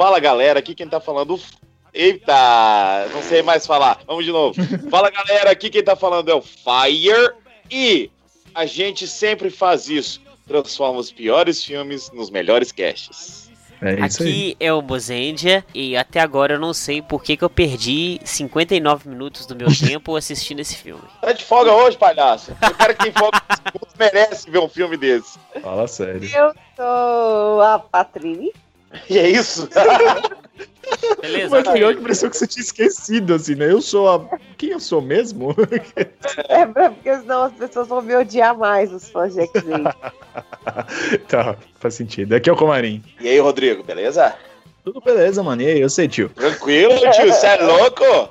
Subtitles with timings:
[0.00, 1.38] Fala galera, aqui quem tá falando.
[1.92, 4.00] Eita, não sei mais falar.
[4.06, 4.54] Vamos de novo.
[4.88, 7.34] Fala galera, aqui quem tá falando é o Fire
[7.70, 8.10] e
[8.54, 10.22] a gente sempre faz isso.
[10.48, 13.50] Transforma os piores filmes nos melhores casts.
[13.82, 14.28] É isso aí.
[14.30, 18.22] Aqui é o Mozendia e até agora eu não sei por que, que eu perdi
[18.24, 21.02] 59 minutos do meu tempo assistindo esse filme.
[21.20, 22.52] Tá de folga hoje, palhaço?
[22.52, 23.38] O cara que tem folga
[23.98, 25.38] merece ver um filme desse.
[25.60, 26.26] Fala sério.
[26.34, 28.50] Eu sou a Patrini.
[29.08, 29.68] E é isso?
[31.20, 31.50] Beleza?
[31.50, 33.70] Mas pior que pareceu que você tinha esquecido, assim, né?
[33.70, 34.38] Eu sou a.
[34.56, 35.54] Quem eu sou mesmo?
[36.48, 39.84] É porque senão as pessoas vão me odiar mais, os fãs de X-Men.
[41.28, 42.34] tá, faz sentido.
[42.34, 43.02] Aqui é o Comarim.
[43.20, 44.34] E aí, Rodrigo, beleza?
[44.84, 45.62] Tudo beleza, mano.
[45.62, 46.28] E aí, eu sei, tio.
[46.30, 48.30] Tranquilo, tio, você é louco?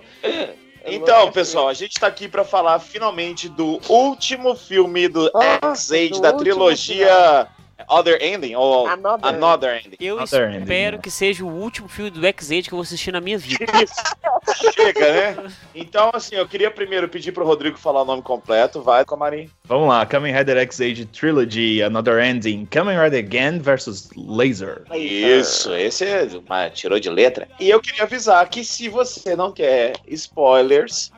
[0.86, 5.32] Então, pessoal, a gente tá aqui pra falar finalmente do último filme do
[5.62, 7.48] Nossa, do da trilogia
[7.88, 9.30] Other Ending ou Another.
[9.30, 9.98] Another Ending.
[10.00, 13.12] Eu Another espero ending, que seja o último filme do X-Age que eu vou assistir
[13.12, 13.66] na minha vida.
[13.84, 14.74] Isso.
[14.74, 15.52] Chega, né?
[15.76, 18.82] Então, assim, eu queria primeiro pedir pro Rodrigo falar o nome completo.
[18.82, 19.50] Vai, Comarim.
[19.64, 24.84] Vamos lá, Kamen Rider X-Age Trilogy, Another Ending, Kamen Rider Again versus Laser.
[24.94, 27.48] Isso, esse é uma, tirou de letra.
[27.60, 31.12] E eu queria avisar que se você não quer spoilers,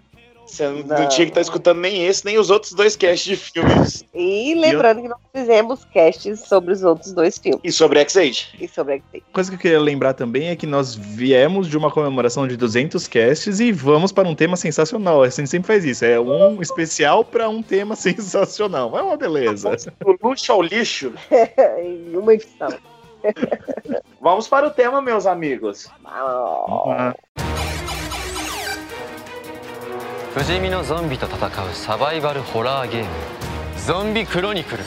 [0.52, 1.07] você não, Não.
[1.07, 4.03] tinha que estar escutando nem esse, nem os outros dois casts de filmes.
[4.13, 7.61] E lembrando que nós fizemos casts sobre os outros dois filmes.
[7.63, 8.47] E sobre X-Age.
[8.59, 9.23] E sobre X-Men.
[9.31, 13.07] Coisa que eu queria lembrar também é que nós viemos de uma comemoração de 200
[13.07, 15.23] casts e vamos para um tema sensacional.
[15.23, 16.03] A gente sempre faz isso.
[16.03, 18.97] É um especial para um tema sensacional.
[18.97, 19.77] É uma beleza.
[19.99, 21.13] Do luxo ao lixo.
[21.81, 22.69] em uma edição.
[24.19, 25.88] Vamos para o tema, meus amigos.
[26.03, 27.13] Ah,
[30.33, 33.09] 不死身のゾンビと戦うサバイバルホラーゲーム。
[33.85, 34.83] ゾンビクロニクル。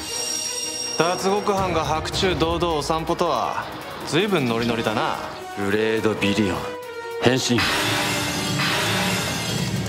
[0.99, 3.67] 脱獄犯が白昼堂々お散歩とは
[4.07, 5.19] 随分ノリノリだな。
[5.59, 6.59] ブレードビリオン。
[7.23, 7.61] 変身。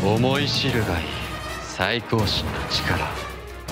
[0.05, 1.05] 思い知るがいい。
[1.61, 2.29] 最高神の
[2.69, 3.07] 力。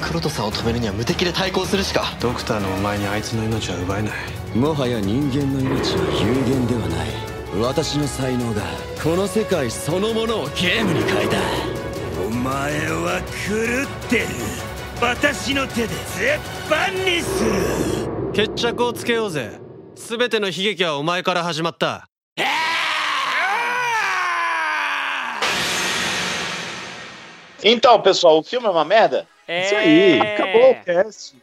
[0.01, 2.05] 黒田さんを止めるには無敵で対抗するしか。
[2.21, 4.57] ドクターのお前にあいつの命は奪えない。
[4.57, 7.09] もはや人間の命は有限ではない。
[7.61, 8.61] 私の才能が
[9.03, 11.37] この世界そのものをゲームに変えた。
[11.69, 11.72] お
[12.43, 12.51] 前
[12.91, 14.25] は狂ってる
[15.01, 16.39] 私の手で絶
[16.69, 19.61] 版にする決着をつけようぜ
[19.95, 22.09] 全ての悲劇はお前から始まった
[27.65, 29.25] Então, pessoal, o filme é uma merda?
[29.47, 29.65] É...
[29.65, 31.37] Isso aí, acabou o cast.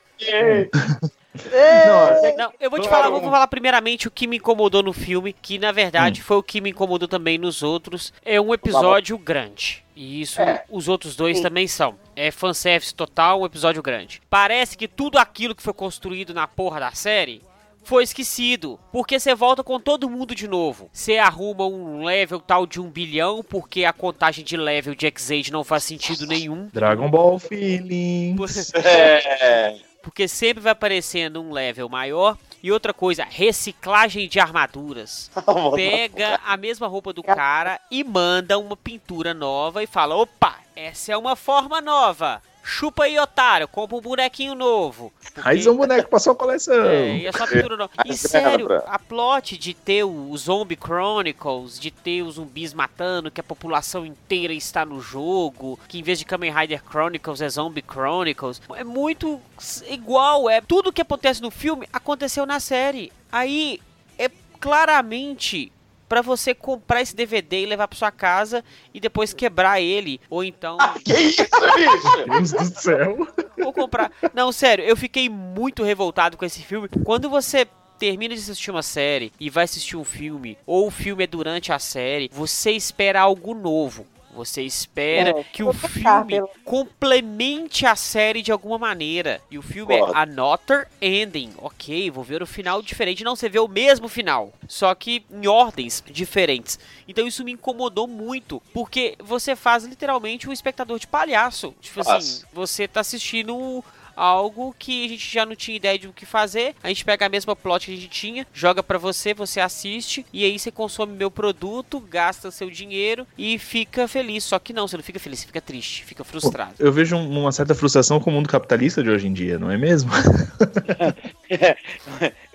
[2.37, 5.59] Não, eu vou te falar, vou falar primeiramente o que me incomodou no filme, que
[5.59, 8.13] na verdade foi o que me incomodou também nos outros.
[8.25, 9.85] É um episódio grande.
[9.95, 10.65] E isso É.
[10.71, 11.43] os outros dois Sim.
[11.43, 11.95] também são.
[12.17, 14.21] É fanservice total, um episódio grande.
[14.31, 17.43] Parece que tudo aquilo que foi construído na porra da série
[17.85, 18.79] foi esquecido.
[18.93, 20.89] Porque você volta com todo mundo de novo.
[20.93, 25.53] Você arruma um level tal de um bilhão, porque a contagem de level de X-Age
[25.53, 26.69] não faz sentido nenhum.
[26.73, 28.73] Dragon Ball Feelings.
[28.85, 29.77] É.
[30.03, 32.37] Porque sempre vai aparecendo um level maior.
[32.63, 35.31] E outra coisa, reciclagem de armaduras.
[35.75, 41.13] Pega a mesma roupa do cara e manda uma pintura nova e fala: opa, essa
[41.13, 42.43] é uma forma nova.
[42.63, 45.13] Chupa aí, otário, compra um bonequinho novo.
[45.23, 46.85] Porque- Raiz é um boneco pra sua coleção.
[46.85, 47.91] é, e é só pintura nova.
[48.05, 53.31] E Ah, sério, a plot de ter o Zombie Chronicles, de ter os zumbis matando,
[53.31, 57.49] que a população inteira está no jogo, que em vez de Kamen Rider Chronicles é
[57.49, 59.41] Zombie Chronicles, é muito
[59.89, 63.13] igual, é tudo que acontece no filme aconteceu na série.
[63.33, 63.81] Aí
[64.19, 65.73] é claramente
[66.11, 70.43] pra você comprar esse DVD e levar pra sua casa e depois quebrar ele, ou
[70.43, 72.27] então Que isso, bicho?
[72.29, 73.29] Deus do céu.
[73.57, 74.11] Vou comprar.
[74.35, 76.89] Não, sério, eu fiquei muito revoltado com esse filme.
[77.05, 77.65] Quando você
[77.97, 81.73] termina de assistir uma série e vai assistir um filme, ou o filme é durante
[81.73, 84.05] a série, você espera algo novo.
[84.35, 89.41] Você espera É, que o filme pelo- complemente a série de alguma maneira.
[89.51, 90.15] E o filme Concordo.
[90.19, 91.53] é Another Ending.
[91.59, 93.25] Ok, vou ver o final diferente.
[93.25, 94.53] Não, você vê o mesmo final.
[94.69, 96.79] Só que em ordens diferentes.
[97.09, 98.63] Então isso me incomodou muito.
[98.73, 101.75] Porque você faz literalmente um espectador de palhaço.
[101.81, 102.45] Tipo assim, Faz.
[102.53, 103.85] você tá assistindo
[104.21, 106.75] algo que a gente já não tinha ideia de o que fazer.
[106.83, 110.27] A gente pega a mesma plot que a gente tinha, joga pra você, você assiste
[110.33, 114.45] e aí você consome meu produto, gasta seu dinheiro e fica feliz.
[114.45, 116.75] Só que não, você não fica feliz, você fica triste, fica frustrado.
[116.79, 119.71] Eu vejo um- uma certa frustração com o mundo capitalista de hoje em dia, não
[119.71, 120.11] é mesmo?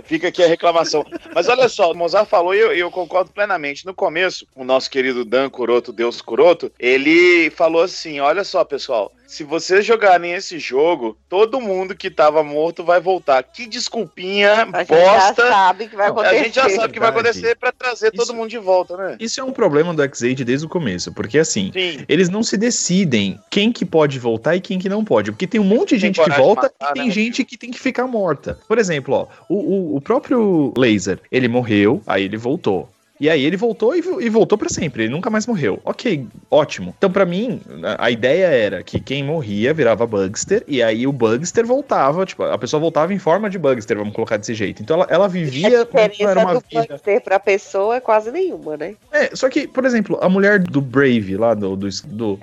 [0.03, 1.03] Fica aqui a reclamação.
[1.33, 3.85] Mas olha só, o Mozart falou e eu, eu concordo plenamente.
[3.85, 9.11] No começo, o nosso querido Dan Curoto, Deus Curoto, ele falou assim: olha só, pessoal.
[9.27, 13.41] Se vocês jogarem esse jogo, todo mundo que tava morto vai voltar.
[13.43, 15.47] Que desculpinha A gente já bosta.
[15.47, 16.35] sabe que vai acontecer.
[16.35, 18.95] A gente já sabe o que vai acontecer pra trazer todo Isso- mundo de volta,
[18.97, 19.17] né?
[19.19, 22.05] Isso é um problema do X-Aid desde o começo, porque assim, Sim.
[22.07, 25.31] eles não se decidem quem que pode voltar e quem que não pode.
[25.31, 27.11] Porque tem um monte de Tem gente que volta matar, e tem né?
[27.13, 28.59] gente que tem que ficar morta.
[28.67, 32.89] Por exemplo, ó, o, o, o próprio Laser, ele morreu, aí ele voltou.
[33.19, 35.79] E aí ele voltou e, e voltou pra sempre, ele nunca mais morreu.
[35.85, 36.93] Ok, ótimo.
[36.97, 41.11] Então pra mim, a, a ideia era que quem morria virava Bugster, e aí o
[41.13, 44.81] Bugster voltava, tipo, a pessoa voltava em forma de Bugster, vamos colocar desse jeito.
[44.81, 46.87] Então ela, ela A vivia, diferença era uma do vida...
[46.93, 48.95] Buster pra pessoa é quase nenhuma, né?
[49.11, 51.75] É, só que, por exemplo, a mulher do Brave lá, do.
[51.75, 52.39] do, do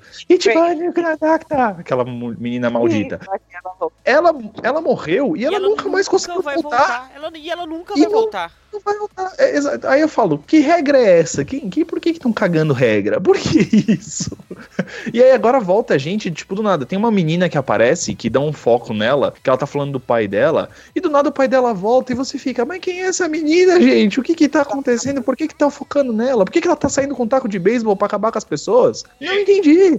[0.95, 3.21] Granacta, aquela menina maldita.
[4.05, 7.11] Ela, ela morreu e ela, nunca mais conseguiu vai voltar.
[7.15, 8.62] Ela, e ela nunca E vai não- voltar.
[8.73, 8.95] Não vai.
[9.39, 9.53] É.
[9.89, 11.45] Aí eu falo, que regra é essa?
[11.45, 13.21] Que, que, por que estão cagando regra?
[13.21, 14.37] Por que isso?
[15.13, 16.87] E aí agora volta a gente, tipo, do nada.
[16.87, 20.01] Tem uma menina que aparece, que dá um foco nela, que ela tá falando do
[20.01, 23.07] pai dela, e do nada o pai dela volta e você fica, mas quem é
[23.07, 24.21] essa menina, gente?
[24.21, 25.23] O que que tá acontecendo?
[25.23, 26.45] Por que que tá focando nela?
[26.45, 28.45] Por que que ela tá saindo com um taco de beisebol pra acabar com as
[28.45, 29.05] pessoas?
[29.21, 29.99] Não entendi.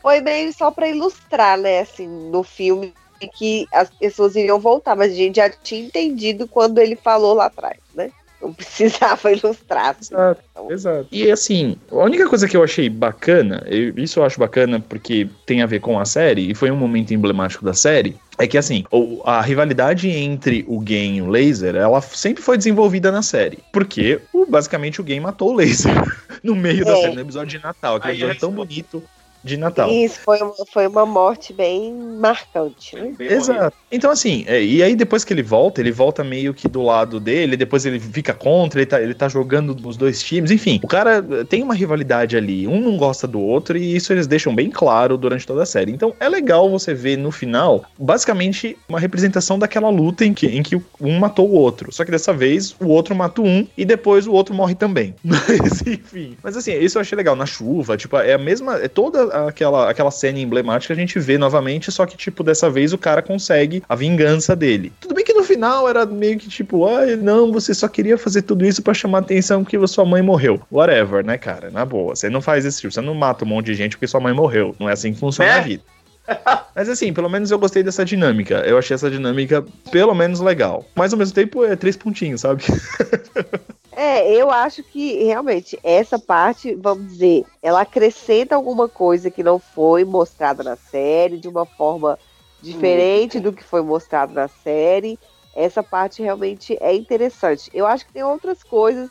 [0.00, 2.92] Foi meio só pra ilustrar, né, assim, no filme
[3.28, 7.46] que as pessoas iriam voltar, mas a gente já tinha entendido quando ele falou lá
[7.46, 8.10] atrás, né?
[8.40, 9.94] Não precisava ilustrar.
[10.00, 10.40] Exato,
[10.70, 11.06] exato.
[11.12, 15.28] E assim, a única coisa que eu achei bacana, eu- isso eu acho bacana porque
[15.44, 18.56] tem a ver com a série, e foi um momento emblemático da série, é que
[18.56, 23.20] assim, o- a rivalidade entre o Gen e o Laser, ela sempre foi desenvolvida na
[23.20, 23.58] série.
[23.70, 25.92] Porque, o- basicamente, o Gen matou o Laser
[26.42, 26.96] no meio da É.
[26.96, 29.02] série, no episódio de Natal, aquele Aí episódio tão bonito
[29.42, 29.90] de Natal.
[29.90, 33.14] Isso foi uma, foi uma morte bem marcante, né?
[33.18, 33.76] Exato.
[33.90, 37.18] Então, assim, é, e aí depois que ele volta, ele volta meio que do lado
[37.18, 40.80] dele, depois ele fica contra, ele tá, ele tá jogando nos dois times, enfim.
[40.82, 44.26] O cara eh, tem uma rivalidade ali, um não gosta do outro, e isso eles
[44.26, 45.92] deixam bem claro durante toda a série.
[45.92, 50.62] Então é legal você ver no final, basicamente, uma representação daquela luta em que, em
[50.62, 51.92] que um matou o outro.
[51.92, 55.14] Só que dessa vez o outro mata um e depois o outro morre também.
[55.24, 56.36] Mas, enfim.
[56.42, 57.34] Mas assim, isso eu achei legal.
[57.34, 58.76] Na chuva, tipo, é a mesma.
[58.76, 62.68] É toda aquela, aquela cena emblemática que a gente vê novamente, só que, tipo, dessa
[62.70, 64.92] vez o cara consegue a vingança dele.
[65.00, 68.42] Tudo bem que no final era meio que tipo, ai, não, você só queria fazer
[68.42, 70.60] tudo isso pra chamar atenção porque sua mãe morreu.
[70.70, 71.70] Whatever, né, cara?
[71.70, 72.14] Na boa.
[72.14, 74.32] Você não faz esse tipo, você não mata um monte de gente porque sua mãe
[74.32, 74.74] morreu.
[74.78, 75.58] Não é assim que funciona É?
[75.58, 75.82] a vida.
[76.76, 78.56] Mas assim, pelo menos eu gostei dessa dinâmica.
[78.66, 80.84] Eu achei essa dinâmica pelo menos legal.
[80.94, 82.62] Mas ao mesmo tempo é três pontinhos, sabe?
[84.02, 89.58] É, eu acho que realmente essa parte, vamos dizer, ela acrescenta alguma coisa que não
[89.58, 92.18] foi mostrada na série de uma forma
[92.62, 95.18] diferente do que foi mostrado na série.
[95.54, 97.70] Essa parte realmente é interessante.
[97.74, 99.10] Eu acho que tem outras coisas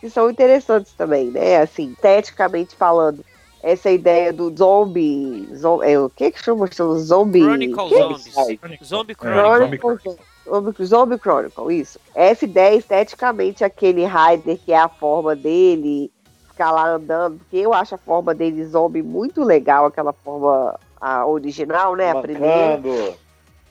[0.00, 1.58] que são interessantes também, né?
[1.58, 3.22] Assim, esteticamente falando,
[3.62, 6.66] essa ideia do zombie, zom- é, o que que chama?
[6.98, 8.34] Zombie, Chronicle que- Zombies.
[8.82, 9.98] Zombie Chronicle.
[9.98, 10.16] Chronicle,
[10.84, 11.98] Zombie, Chronicle, isso.
[12.14, 16.10] Essa ideia esteticamente, aquele Raider que é a forma dele,
[16.48, 21.26] ficar lá andando, porque eu acho a forma dele zombie muito legal, aquela forma a
[21.26, 22.10] original, né?
[22.10, 22.78] A primeira.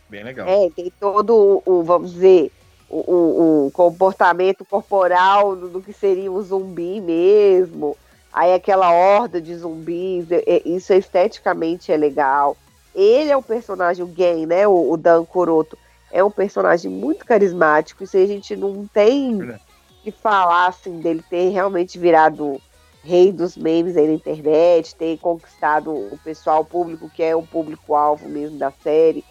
[0.09, 0.47] Bem legal.
[0.47, 2.51] É, tem todo o, o, vamos dizer,
[2.89, 7.95] o, o- o comportamento corporal do, do que seria o zumbi mesmo.
[8.33, 12.57] Aí aquela horda de zumbis, é- é- isso esteticamente é legal.
[12.93, 14.67] Ele é um personagem, o Gen, né?
[14.67, 15.77] O, o Dan Coroto,
[16.11, 18.03] é um personagem muito carismático.
[18.03, 19.55] Isso aí a gente não tem
[20.03, 22.59] que falar assim dele ter realmente virado
[23.03, 27.43] rei dos memes aí na internet, ter conquistado o pessoal o público que é o
[27.43, 29.23] público-alvo mesmo da série.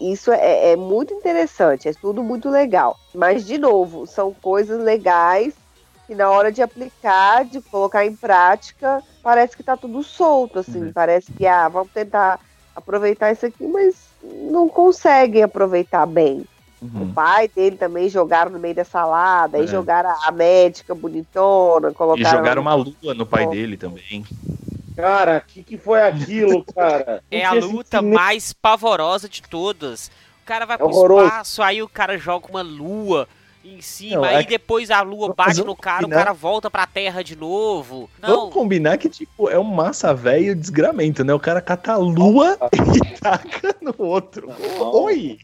[0.00, 2.96] Isso é, é muito interessante, é tudo muito legal.
[3.12, 5.54] Mas, de novo, são coisas legais
[6.06, 10.84] que na hora de aplicar, de colocar em prática, parece que tá tudo solto, assim.
[10.84, 10.92] Uhum.
[10.92, 12.38] Parece que, ah, vamos tentar
[12.76, 16.44] aproveitar isso aqui, mas não conseguem aproveitar bem.
[16.80, 17.02] Uhum.
[17.04, 19.66] O pai dele também jogaram no meio da salada, aí É.
[19.68, 22.38] jogaram a médica bonitona, E colocaram.
[22.38, 24.24] jogaram uma lua no pai dele também.
[24.96, 27.22] Cara, o que, que foi aquilo, cara?
[27.30, 28.14] É a luta sentimento.
[28.14, 30.08] mais pavorosa de todas.
[30.42, 31.26] O cara vai pro horroroso.
[31.26, 33.28] espaço, aí o cara joga uma lua
[33.64, 36.18] em cima, Não, é aí que- depois a lua bate vamos no cara, o combinar-
[36.24, 38.08] cara volta pra terra de novo.
[38.20, 41.32] Não, Vamos combinar que, tipo, é um massa velho desgramento, né?
[41.34, 42.58] O cara cata a lua
[43.04, 44.48] e taca no outro.
[44.78, 44.92] Não.
[45.04, 45.38] Oi!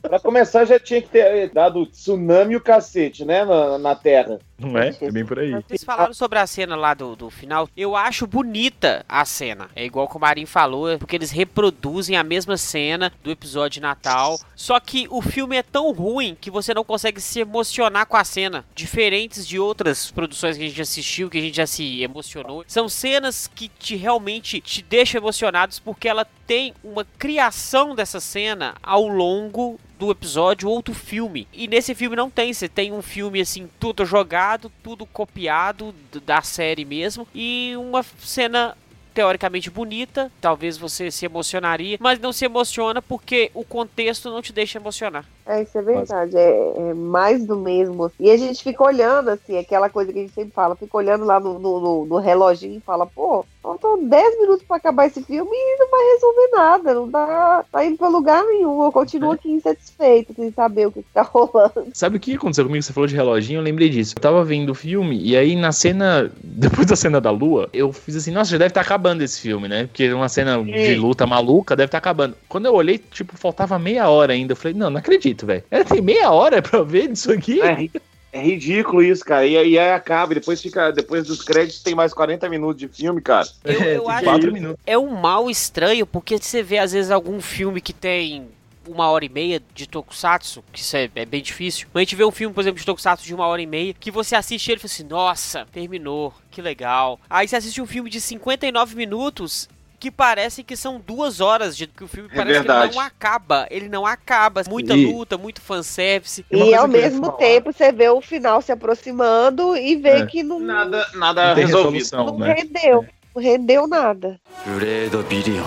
[0.00, 3.44] Pra começar, já tinha que ter dado tsunami e o cacete, né?
[3.44, 4.38] Na, na Terra.
[4.58, 4.96] Não é?
[5.00, 5.52] É bem por aí.
[5.52, 7.68] Vocês falaram sobre a cena lá do, do final.
[7.76, 9.68] Eu acho bonita a cena.
[9.76, 13.74] É igual como o Marinho falou, é porque eles reproduzem a mesma cena do episódio
[13.74, 14.38] de Natal.
[14.54, 18.24] Só que o filme é tão ruim que você não consegue se emocionar com a
[18.24, 18.64] cena.
[18.74, 22.64] Diferentes de outras produções que a gente assistiu, que a gente já se emocionou.
[22.66, 28.74] São cenas que te realmente te deixam emocionados porque ela tem uma criação dessa cena
[28.82, 31.46] ao longo do episódio ou do filme.
[31.52, 36.42] E nesse filme não tem, você tem um filme assim, tudo jogado, tudo copiado da
[36.42, 38.76] série mesmo e uma cena
[39.14, 44.52] teoricamente bonita, talvez você se emocionaria, mas não se emociona porque o contexto não te
[44.52, 45.24] deixa emocionar.
[45.46, 46.36] É, isso é verdade.
[46.36, 48.10] É, é mais do mesmo.
[48.18, 51.24] E a gente fica olhando, assim, aquela coisa que a gente sempre fala, fica olhando
[51.24, 55.22] lá no, no, no- no reloginho e fala, pô, faltam 10 minutos pra acabar esse
[55.22, 58.82] filme e não vai resolver nada, não tá, tá indo pra lugar nenhum.
[58.84, 61.88] Eu continuo aqui insatisfeito, sem saber o que, que tá rolando.
[61.92, 62.82] Sabe o que aconteceu comigo?
[62.82, 64.14] Você falou de reloginho, eu lembrei disso.
[64.16, 67.92] Eu tava vendo o filme e aí na cena, depois da cena da lua, eu
[67.92, 69.86] fiz assim, nossa, já deve estar acabando esse filme, né?
[69.86, 72.36] Porque uma cena de luta maluca deve estar acabando.
[72.48, 74.52] Quando eu olhei, tipo, faltava meia hora ainda.
[74.52, 75.64] Eu falei, não, não acredito, velho.
[75.70, 77.60] É, tem meia hora pra ver isso aqui?
[77.60, 77.88] É,
[78.32, 79.44] é ridículo isso, cara.
[79.46, 80.90] E, aí- e aí acaba, e depois fica.
[80.92, 83.46] Depois dos créditos tem mais 40 minutos de filme, cara.
[83.64, 84.78] Eu, eu tem acho quatro que minutos.
[84.86, 88.48] é um mal estranho, porque você vê às vezes algum filme que tem
[88.88, 91.88] uma hora e meia de Tokusatsu, que isso é, é bem difícil.
[91.92, 93.92] Mas a gente vê um filme, por exemplo, de Tokusatsu de uma hora e meia,
[93.98, 97.18] que você assiste ele e fala assim, nossa, terminou, que legal.
[97.28, 99.68] Aí você assiste um filme de 59 minutos
[99.99, 102.85] que parece que são duas horas de que o filme É parece que verdade.
[102.87, 103.67] ele não acaba.
[103.69, 104.63] Ele não acaba.
[104.67, 106.41] Muita E- luta, muito fanservice.
[106.43, 107.37] Tem uma E coisa ao que eu ia mesmo falar.
[107.37, 110.25] tempo você vê o final se aproximando e vê É.
[110.25, 111.93] que não, não Nada, nada Não tem resolvido.
[112.03, 112.53] resolução, né?
[112.53, 113.05] rendeu.
[113.35, 114.39] Não rendeu nada.
[114.65, 115.65] ブレードビリオン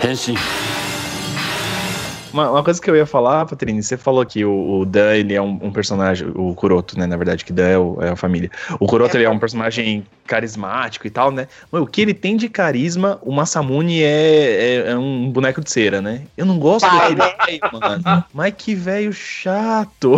[0.00, 0.36] 変身
[2.35, 5.33] uma, uma coisa que eu ia falar, Patrícia, você falou que o, o Dan, ele
[5.33, 8.15] é um, um personagem, o Kuroto, né, na verdade, que Dan é, o- é a
[8.17, 8.51] família.
[8.77, 9.19] O Kuroto, É.
[9.21, 11.47] ele é um personagem carismático e tal, né?
[11.71, 15.71] Mas o que ele tem de carisma, o Masamune é, é, é um boneco de
[15.71, 16.23] cera, né?
[16.35, 18.25] Eu não gosto Pai, daquele velho, mano.
[18.33, 20.15] Mas que velho chato.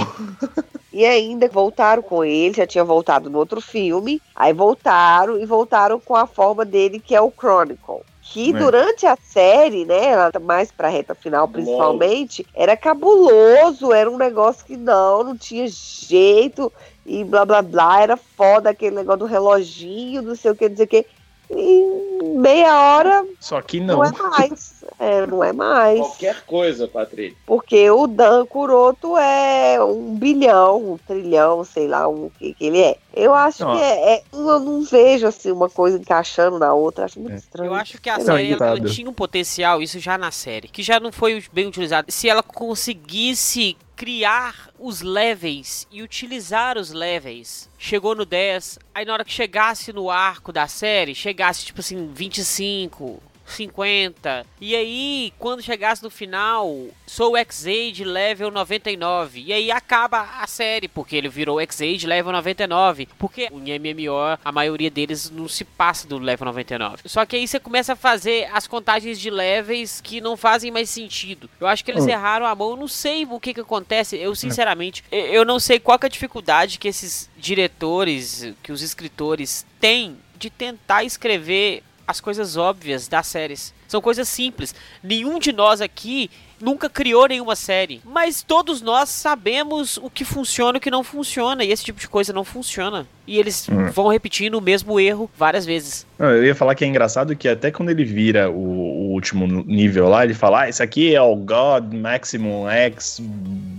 [0.91, 6.00] E ainda voltaram com ele, já tinha voltado no outro filme, aí voltaram e voltaram
[6.00, 8.01] com a forma dele que é o Chronicle.
[8.31, 8.53] Que É.
[8.53, 14.17] durante a série, né, ela tá mais pra reta final principalmente, era cabuloso, era um
[14.17, 16.72] negócio que não, não tinha jeito
[17.05, 20.75] e blá blá blá, era foda aquele negócio do reloginho, não sei o que, não
[20.75, 21.05] sei o que.
[21.50, 24.03] Em meia hora Só que não, não.
[24.03, 24.76] é mais.
[24.99, 25.99] É, não é mais.
[25.99, 27.37] Qualquer coisa, Patrícia.
[27.45, 32.81] Porque o Dan Kuroto é um bilhão, um trilhão, sei lá o que, que ele
[32.81, 32.97] é.
[33.13, 33.75] Eu acho Não.
[33.75, 37.05] que é, é- Eu não vejo assim uma coisa encaixando na outra.
[37.05, 37.37] Acho muito É.
[37.37, 37.69] estranho.
[37.69, 40.99] Eu acho que a série ela, tinha um potencial, isso já na série, que já
[40.99, 42.11] não foi bem utilizado.
[42.11, 49.13] Se ela conseguisse criar os levels e utilizar os levels, chegou no 10, aí na
[49.13, 53.21] hora que chegasse no arco da série, chegasse tipo assim, 25.
[53.47, 54.45] 50.
[54.61, 59.43] E aí, quando chegasse no final, sou o X-Aid level 99.
[59.45, 63.07] E aí acaba a série, porque ele virou X-Aid level 99.
[63.17, 67.03] Porque em MMO, a maioria deles não se passa do level 99.
[67.05, 70.89] Só que aí você começa a fazer as contagens de levels que não fazem mais
[70.89, 71.49] sentido.
[71.59, 72.09] Eu acho que eles Hum.
[72.09, 74.15] erraram a mão, eu não sei o que que acontece.
[74.17, 78.71] Eu, sinceramente, eu- eu não sei qual que é a dificuldade que esses diretores, que
[78.71, 83.73] os escritores têm de tentar escrever as coisas óbvias das séries.
[83.87, 84.73] São coisas simples.
[85.03, 88.01] Nenhum de nós aqui nunca criou nenhuma série.
[88.05, 91.63] Mas todos nós sabemos o que funciona e o que não funciona.
[91.63, 93.07] E esse tipo de coisa não funciona.
[93.25, 93.89] E eles Hum.
[93.91, 96.05] vão repetindo o mesmo erro várias vezes.
[96.17, 100.07] Eu ia falar que é engraçado que até quando ele vira o, o último nível
[100.09, 103.21] lá, ele fala, ah, esse aqui é o God Maximum X,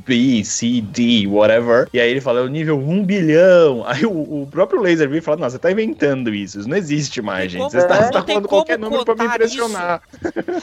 [0.08, 1.86] B, C, D, whatever.
[1.92, 3.84] E aí ele fala, é o nível 1 bilhão.
[3.86, 6.76] Aí o, o próprio Laser vira e fala, não, você tá inventando isso, isso não
[6.78, 7.70] existe mais, Tem gente.
[7.70, 10.00] como- Você tá, é, você tá tem falando qualquer número pra me impressionar.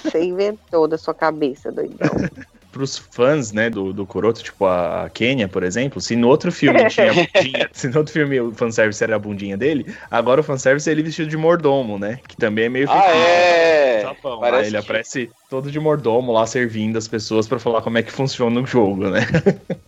[0.01, 2.09] Você inventou da sua cabeça, doidão.
[2.75, 6.83] Pros fãs, né, do, do Kuroto, tipo a Kenya, por exemplo, se no outro filme
[6.89, 10.43] tinha a bundinha, se no outro filme o fanservice era a bundinha dele, agora o
[10.43, 12.19] fanservice é ele vestido de mordomo, né?
[12.27, 14.01] Que também é meio Ah, é.
[14.01, 14.41] Japão.
[14.41, 17.97] Parece Aí ele que- aparece todo de mordomo lá servindo as pessoas pra falar como
[17.97, 19.21] é que funciona o jogo, né?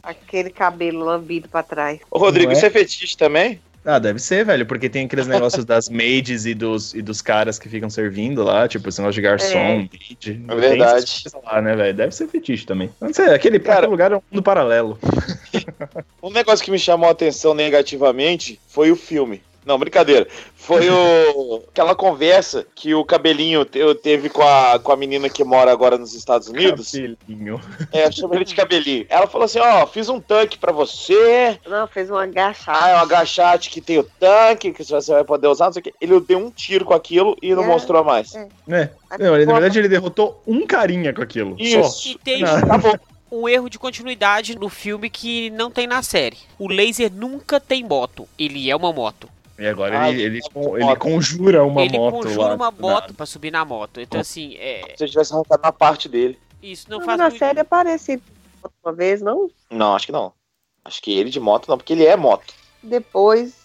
[0.01, 1.99] Aquele cabelo lambido pra trás.
[2.09, 2.53] Ô, Rodrigo, é?
[2.53, 3.59] isso é fetiche também?
[3.89, 7.57] Ah, deve ser, velho, porque tem aqueles negócios das maids e dos, e dos caras
[7.57, 9.75] que ficam servindo lá, tipo, esse negócio de garçom, É.
[9.77, 10.17] maid.
[10.19, 11.23] Tem verdade.
[11.45, 11.93] Lá, né, velho?
[11.93, 12.89] Deve ser fetiche também.
[12.99, 14.99] Não sei, aquele, Cara- aquele lugar é um mundo paralelo.
[16.21, 19.41] Um negócio que me chamou a atenção negativamente foi o filme.
[19.67, 20.25] Não, brincadeira.
[20.55, 25.43] Foi o, aquela conversa que o cabelinho te- teve com a, com a menina que
[25.43, 26.91] mora agora nos Estados Unidos.
[26.91, 27.59] Cabelinho.
[27.91, 29.05] É, chama ele de cabelinho.
[29.09, 31.59] Ela falou assim: ó, fiz um tanque pra você.
[31.67, 32.79] Não, fez um agachado.
[32.81, 35.81] Ah, é um agachate que tem o tanque, que você vai poder usar, não sei
[35.81, 35.93] o quê.
[35.99, 37.67] Ele deu um tiro com aquilo e não É.
[37.67, 38.33] mostrou mais.
[38.35, 38.47] É.
[38.65, 38.89] Né?
[39.19, 41.55] Não, ele, na verdade ele derrotou um carinha com aquilo.
[41.59, 42.09] Isso.
[42.09, 42.43] E tem.
[42.43, 42.93] Tá bom.
[43.29, 46.37] um erro de continuidade no filme que não tem na série.
[46.57, 48.27] O laser nunca tem moto.
[48.39, 49.27] Ele é uma moto.
[49.57, 50.39] E agora Ah, ele, ele,
[50.77, 52.55] ele conjura uma ele moto conjura lá.
[52.55, 53.13] uma moto nada.
[53.13, 53.99] pra subir na moto.
[53.99, 56.37] Então, assim, é, Se eu tivesse arrancado na parte dele.
[56.61, 57.39] isso não Não, faz na muito...
[57.39, 58.21] série aparece
[58.83, 59.49] uma vez, não?
[59.71, 60.31] Não, acho que não.
[60.85, 62.53] Acho que ele de moto não, porque ele é moto.
[62.83, 63.55] Depois,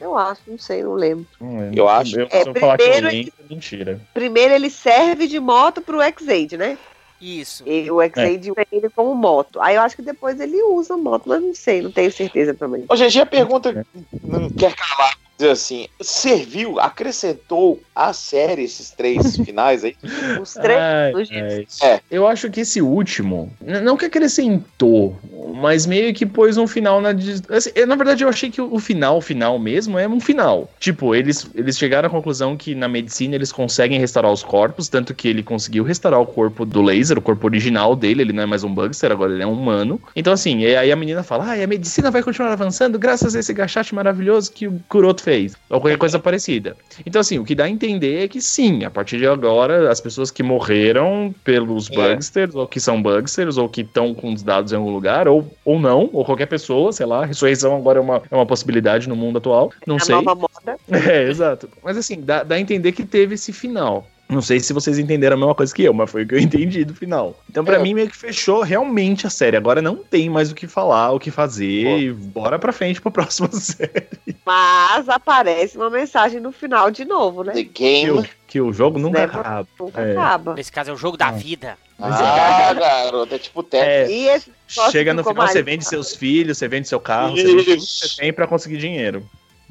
[0.00, 1.26] eu acho, não sei, não lembro.
[1.40, 1.78] Não lembro.
[1.78, 2.18] Eu acho.
[2.18, 4.00] Eu, É, se eu falar que eu primeiro lembro, é mentira.
[4.14, 6.78] Primeiro ele serve de moto pro X-Aid, né?
[7.20, 7.62] Isso.
[7.66, 9.60] E o X-Aid usa ele como moto.
[9.60, 12.84] Aí eu acho que depois ele usa moto, mas não sei, não tenho certeza também.
[12.88, 13.86] Ô, gente, a pergunta
[14.22, 15.16] não quer calar.
[15.36, 19.96] Dizer assim, serviu, acrescentou a série esses três finais aí?
[20.40, 20.78] Os três.
[20.78, 21.66] Ai, ai.
[21.82, 22.00] É.
[22.10, 25.18] Eu acho que esse último, não que acrescentou,
[25.54, 27.10] mas meio que pôs um final na.
[27.50, 30.70] assim, eu, na verdade, eu achei que o final, o final mesmo, é um final.
[30.78, 35.14] Tipo, eles, eles chegaram à conclusão que na medicina eles conseguem restaurar os corpos, tanto
[35.14, 38.46] que ele conseguiu restaurar o corpo do laser, o corpo original dele, ele não é
[38.46, 40.00] mais um Bugster, agora ele é um humano.
[40.14, 43.34] Então, assim, e aí a menina fala: ah, e a medicina vai continuar avançando graças
[43.34, 45.54] a esse gachate maravilhoso que o Kuroto fez.
[45.68, 46.76] Ou qualquer coisa parecida.
[47.04, 50.00] Então, assim, o que dá a entender é que sim, a partir de agora, as
[50.00, 51.94] pessoas que morreram pelos É.
[51.94, 55.50] Bugsters, ou que são Bugsters, ou que estão com os dados em algum lugar, ou,
[55.64, 59.16] ou não, ou qualquer pessoa, sei lá, ressurreição agora é uma, é uma possibilidade no
[59.16, 59.72] mundo atual.
[59.86, 60.14] Não a sei.
[60.14, 60.78] nova moda.
[61.14, 61.68] É, exato.
[61.82, 64.06] Mas assim, dá, dá a entender que teve esse final.
[64.28, 66.38] Não sei se vocês entenderam a mesma coisa que eu, mas foi o que eu
[66.40, 67.38] entendi do final.
[67.48, 67.78] Então, pra É.
[67.78, 69.56] mim, meio que fechou realmente a série.
[69.56, 71.98] Agora não tem mais o que falar, o que fazer, Pô.
[71.98, 74.06] e bora pra frente pra próxima série.
[74.44, 77.52] Mas aparece uma mensagem no final de novo, né?
[77.52, 78.28] The Que o, Game.
[78.46, 79.68] que o jogo nunca Never- acaba.
[79.78, 80.12] Nunca É.
[80.12, 80.54] acaba.
[80.54, 81.76] Nesse caso é o jogo da vida.
[82.00, 84.48] Ah, garoto, é tipo Tetris.
[84.68, 87.64] É, chega no final, você vende seus filhos, você vende seu carro, você vende tudo
[87.64, 88.08] que Isso.
[88.08, 89.24] você tem pra conseguir dinheiro.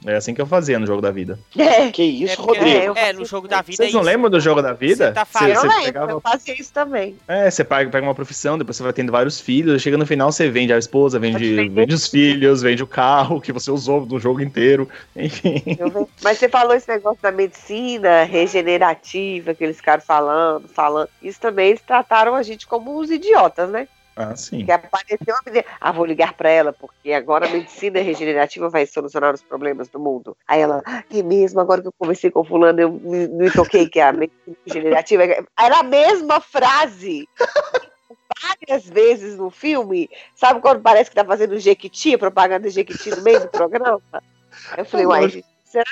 [0.06, 1.40] É assim que eu fazia no jogo da vida.
[1.58, 2.78] É, Que isso, é, porque- Rodrigo?
[2.86, 4.10] eu é, faço no jogo da vida Vocês é não isso.
[4.10, 5.08] lembram do jogo da vida?
[5.08, 5.54] Você tá Você- falando.
[5.56, 7.16] eu você pegava- eu fazia isso também.
[7.28, 10.32] É, você pega, pega uma profissão, depois você vai tendo vários filhos, chega no final
[10.32, 14.20] você vende a esposa, vende, vende os filhos, vende o carro que você usou no
[14.20, 15.62] jogo inteiro, enfim.
[16.24, 21.10] Mas você falou esse negócio da medicina regenerativa, aqueles caras falando, falando.
[21.22, 23.88] Isso também eles trataram a gente como uns idiotas, né?
[24.16, 24.64] Ah, sim.
[24.66, 25.66] Que apareceu uma menina.
[25.82, 30.00] Ah, vou ligar pra ela, porque agora a medicina regenerativa vai solucionar os problemas do
[30.00, 30.38] mundo.
[30.48, 33.52] Aí ela, "Ah, é mesmo, agora que eu conversei com o fulano, eu me, me
[33.52, 35.24] toquei que a medicina regenerativa.
[35.60, 37.28] Era a mesma frase.
[38.42, 40.10] Várias vezes no filme.
[40.36, 44.02] Sabe quando parece que tá fazendo Jequiti, propaganda Jequiti no meio do programa?
[44.78, 45.86] Eu falei, uai, será?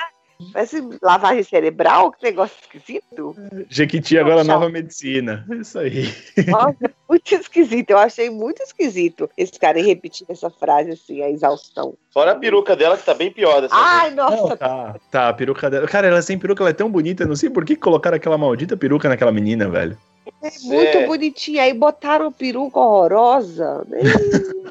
[0.52, 2.12] Parece lavagem cerebral?
[2.12, 3.34] Que negócio esquisito.
[3.70, 4.52] Jequiti agora Poxa.
[4.52, 5.46] nova medicina.
[5.50, 6.12] É Isso aí.
[6.46, 7.90] Nossa, muito esquisito.
[7.92, 11.94] Eu achei muito esquisito esse cara repetir essa frase assim, a exaustão.
[12.12, 15.32] Fora a peruca dela que tá bem pior dessa Ai, Não, nossa, tá, tá, a
[15.32, 15.88] peruca dela.
[15.88, 18.36] Cara, ela sem peruca, ela é tão bonita, eu não sei por que colocaram aquela
[18.36, 19.96] maldita peruca naquela menina, velho.
[20.42, 21.06] é muito É.
[21.06, 21.62] bonitinha.
[21.62, 23.86] Aí botaram uma peruca horrorosa.
[23.88, 24.00] né?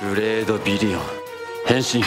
[0.00, 1.02] ブレードビリオン
[1.66, 2.00] 変身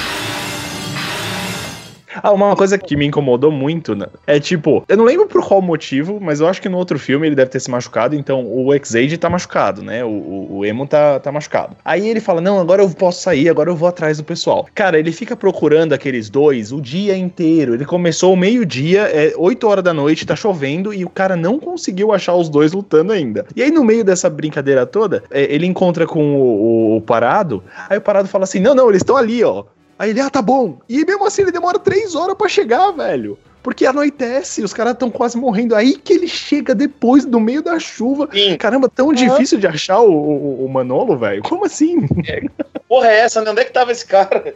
[2.23, 4.07] Ah, uma coisa que me incomodou muito, né?
[4.27, 7.27] É tipo, eu não lembro por qual motivo, mas eu acho que no outro filme
[7.27, 10.05] ele deve ter se machucado, então o X-Aid tá machucado, né?
[10.05, 11.77] O, o, o Emo tá, tá machucado.
[11.85, 14.67] Aí ele fala: Não, agora eu posso sair, agora eu vou atrás do pessoal.
[14.75, 17.75] Cara, ele fica procurando aqueles dois o dia inteiro.
[17.75, 22.13] Ele começou meio-dia, é 8 horas da noite, tá chovendo, e o cara não conseguiu
[22.13, 23.47] achar os dois lutando ainda.
[23.55, 27.63] E aí, no meio dessa brincadeira toda, é, ele encontra com o, o- o Parado,
[27.89, 29.65] aí o Parado fala assim: Não, não, eles estão ali, ó.
[29.99, 30.79] Aí ele, ah, tá bom.
[30.89, 33.39] E mesmo assim ele demora três horas pra chegar, velho.
[33.63, 35.75] Porque anoitece, os caras estão quase morrendo.
[35.75, 38.29] Aí que ele chega depois, no meio da chuva.
[38.33, 38.57] Sim.
[38.57, 41.43] Caramba, tão difícil de achar o, o- o Manolo, velho.
[41.43, 42.07] Como assim?
[42.89, 43.51] Porra é essa, né?
[43.51, 44.55] Onde é que tava esse cara?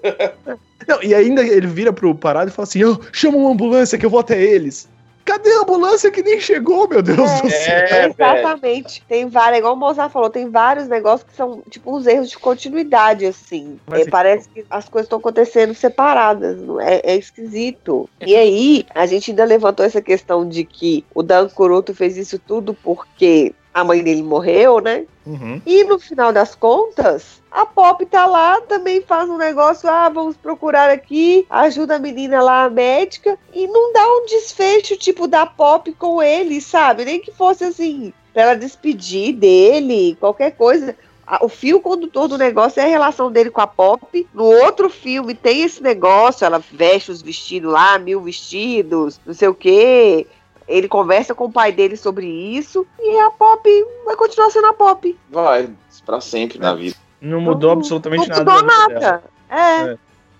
[0.86, 4.06] Não, e ainda ele vira pro parado e fala assim: "Ô, chama uma ambulância que
[4.06, 4.88] eu vou até eles.
[5.24, 7.76] Cadê a ambulância que nem chegou, meu Deus do céu?
[7.76, 8.06] É.
[8.06, 9.04] Exatamente.
[9.08, 12.38] Tem vários, igual o Mozart falou, tem vários negócios que são tipo uns erros de
[12.38, 13.78] continuidade, assim.
[13.86, 16.60] Mas É, parece que as coisas estão acontecendo separadas.
[16.60, 18.08] não É, é esquisito.
[18.20, 22.38] E aí, a gente ainda levantou essa questão de que o Dan Kuroto fez isso
[22.38, 25.04] tudo porque a mãe dele morreu, né?
[25.24, 25.60] Uhum.
[25.64, 30.36] E no final das contas, a Pop tá lá, também faz um negócio, ah, vamos
[30.36, 35.46] procurar aqui, ajuda a menina lá, a médica, e não dá um desfecho tipo da
[35.46, 37.04] Pop com ele, sabe?
[37.04, 40.96] Nem que fosse assim, pra ela despedir dele, qualquer coisa.
[41.40, 44.26] o fio condutor do negócio é a relação dele com a Pop.
[44.34, 49.48] No outro filme tem esse negócio, ela veste os vestidos lá, mil vestidos, não sei
[49.48, 50.26] o quê.
[50.70, 53.68] Ele conversa com o pai dele sobre isso e a Pop
[54.04, 55.18] vai continuar sendo a Pop.
[55.28, 55.68] Vai,
[56.06, 56.96] pra sempre na vida.
[57.20, 58.52] Não mudou absolutamente não nada.
[58.52, 59.00] mudou da vida dela.
[59.00, 59.24] nada.
[59.50, 59.90] É.
[59.92, 59.98] É.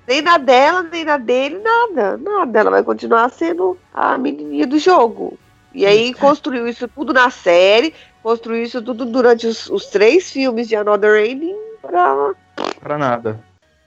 [0.09, 2.17] Nem na dela, nem na dele, nada.
[2.17, 2.59] Nada.
[2.61, 5.39] Ela vai continuar sendo a menininha do jogo.
[5.75, 10.67] E aí construiu isso tudo na série, construiu isso tudo durante os, os três filmes
[10.69, 12.35] de Another Ending pra,
[12.81, 13.41] Pra nada.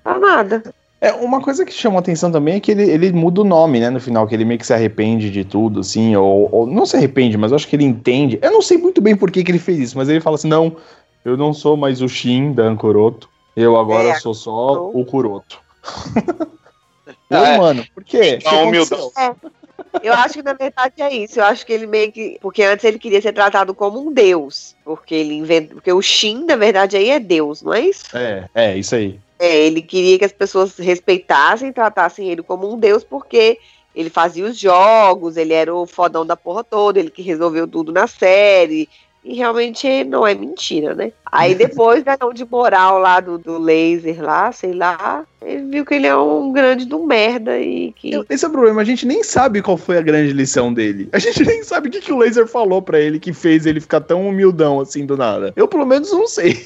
[0.04, 0.64] pra nada.
[1.04, 3.90] É, uma coisa que chamou atenção também é que ele, ele muda o nome, né,
[3.90, 6.96] no final, que ele meio que se arrepende de tudo, assim, ou, ou não se
[6.96, 8.40] arrepende, mas eu acho que ele entende.
[8.42, 10.48] Eu não sei muito bem por que, que ele fez isso, mas ele fala assim:
[10.48, 10.78] não,
[11.26, 14.92] eu não sou mais o Shin da Ankoroto, eu agora É, sou só não.
[14.94, 15.60] o Kuroto.
[17.30, 17.36] É.
[17.36, 18.40] Não, mano, por quê?
[18.46, 19.12] Aconteceu?
[20.02, 21.40] Eu acho que na verdade é isso.
[21.40, 22.38] Eu acho que ele meio que.
[22.42, 24.74] Porque antes ele queria ser tratado como um deus.
[24.86, 25.74] Porque ele inventa.
[25.74, 28.06] Porque o Shin, na verdade, aí é Deus, não é isso?
[28.16, 29.20] É, é, isso aí.
[29.44, 33.60] É, ele queria que as pessoas respeitassem, tratassem ele como um deus, porque
[33.94, 37.92] ele fazia os jogos, ele era o fodão da porra toda, ele que resolveu tudo
[37.92, 38.88] na série.
[39.22, 41.12] E realmente não é mentira, né?
[41.30, 45.96] Aí depois da de moral lá do, do laser lá, sei lá, ele viu que
[45.96, 48.12] ele é um grande do merda e que.
[48.30, 51.10] Esse é o problema, a gente nem sabe qual foi a grande lição dele.
[51.12, 53.82] A gente nem sabe o que, que o Laser falou pra ele que fez ele
[53.82, 55.52] ficar tão humildão assim do nada.
[55.54, 56.66] Eu, pelo menos, não sei.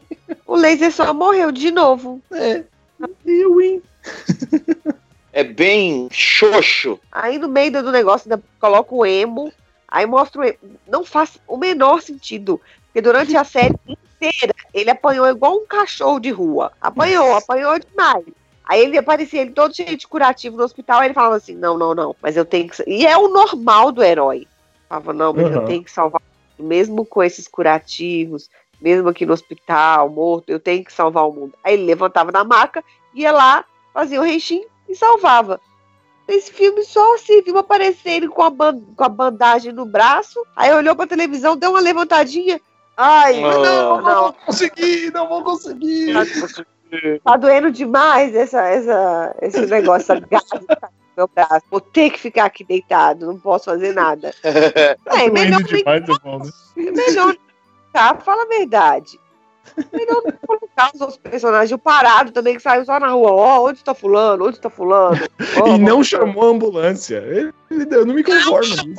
[0.46, 2.20] O laser só morreu de novo.
[2.32, 2.64] É.
[3.24, 3.82] Eu, hein?
[5.32, 6.98] É bem xoxo.
[7.10, 9.52] Aí no meio do negócio ainda coloca o emo.
[9.88, 10.58] Aí mostra o emo.
[10.86, 12.60] Não faz o menor sentido.
[12.86, 16.72] Porque durante a série inteira ele apanhou igual um cachorro de rua.
[16.80, 18.24] Apanhou, apanhou demais.
[18.64, 21.00] Aí ele aparecia ele todo cheio de curativo no hospital.
[21.00, 22.82] Aí ele falava assim: não, não, não, mas eu tenho que.
[22.86, 24.46] E é o normal do herói.
[24.88, 25.64] Falava, não, mas eu Uhum.
[25.66, 26.20] tenho que salvar.
[26.20, 28.48] o mundo, Mesmo com esses curativos,
[28.80, 31.54] mesmo aqui no hospital, morto, eu tenho que salvar o mundo.
[31.62, 32.82] Aí ele levantava da maca,
[33.14, 35.60] ia lá, fazia o reixinho e salvava.
[36.26, 40.72] Esse filme só se viu aparecer ele com a, com a bandagem no braço, aí
[40.72, 42.60] olhou pra televisão, deu uma levantadinha.
[42.96, 43.58] Ai, Ah.
[43.58, 46.14] não, não, Consegui, não vou conseguir.
[47.24, 51.66] tá doendo demais essa, essa, esse negócio, essa que tá no meu braço.
[51.70, 54.32] Vou ter que ficar aqui deitado, não posso fazer nada.
[55.06, 56.44] É, melhor nem demais, eu falo.
[56.76, 57.36] É melhor
[57.94, 59.18] fala a verdade.
[59.92, 63.30] Melhor não colocar os outros personagens parados também, que saiu só na rua.
[63.32, 64.46] Ó, onde tá fulano?
[64.46, 65.18] Onde tá fulano?
[65.60, 67.16] Ó, E não chamou a ambulância.
[67.26, 67.52] Ele,
[67.90, 68.74] eu não me conformo.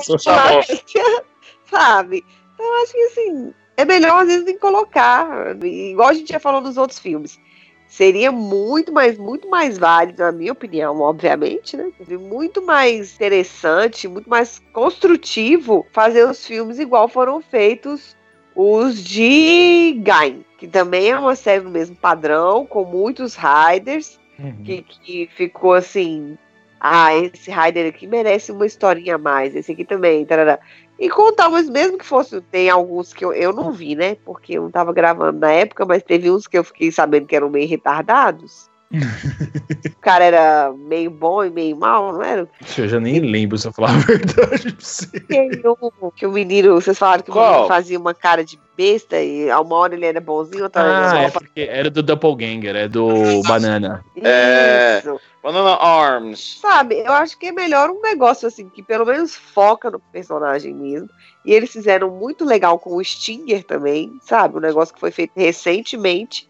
[1.70, 2.26] Sabe?
[2.54, 5.56] Então, eu acho que assim, é melhor às vezes nem colocar.
[5.64, 7.40] Igual a gente já falou nos outros filmes.
[7.88, 11.92] Seria muito mais, muito mais válido, na minha opinião, obviamente, né?
[12.20, 18.15] Muito mais interessante, muito mais construtivo fazer os filmes igual foram feitos
[18.56, 24.20] os de Gain, que também é uma série do mesmo padrão, com muitos riders,
[24.64, 26.38] que, que ficou assim.
[26.80, 29.56] Ah, esse Rider aqui merece uma historinha a mais.
[29.56, 30.26] Esse aqui também.
[30.26, 30.60] Tarará.
[31.00, 32.40] E contar, mas mesmo que fosse.
[32.42, 34.16] Tem alguns que eu, eu não vi, né?
[34.24, 37.36] Porque eu não tava gravando na época, mas teve uns que eu fiquei sabendo que
[37.36, 38.70] eram meio retardados.
[39.00, 42.48] O cara era meio bom e meio mal, não era?
[42.78, 45.20] Eu já nem lembro se eu falar a verdade pra você.
[45.20, 47.52] Que o, que o menino, vocês falaram que o Qual?
[47.52, 51.12] menino fazia uma cara de besta e a uma hora ele era bonzinho, outra hora
[51.12, 54.04] Ah, é era porque era do Doppelganger, é do Banana.
[54.22, 55.00] É.
[55.00, 55.20] Isso.
[55.42, 56.58] Banana Arms.
[56.60, 60.74] Sabe, eu acho que é melhor um negócio assim, que pelo menos foca no personagem
[60.74, 61.08] mesmo.
[61.46, 64.58] E eles fizeram muito legal com o Stinger também, sabe?
[64.58, 66.50] Um negócio que foi feito recentemente.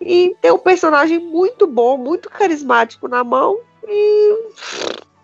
[0.00, 3.58] E tem um personagem muito bom, muito carismático na mão.
[3.88, 4.34] E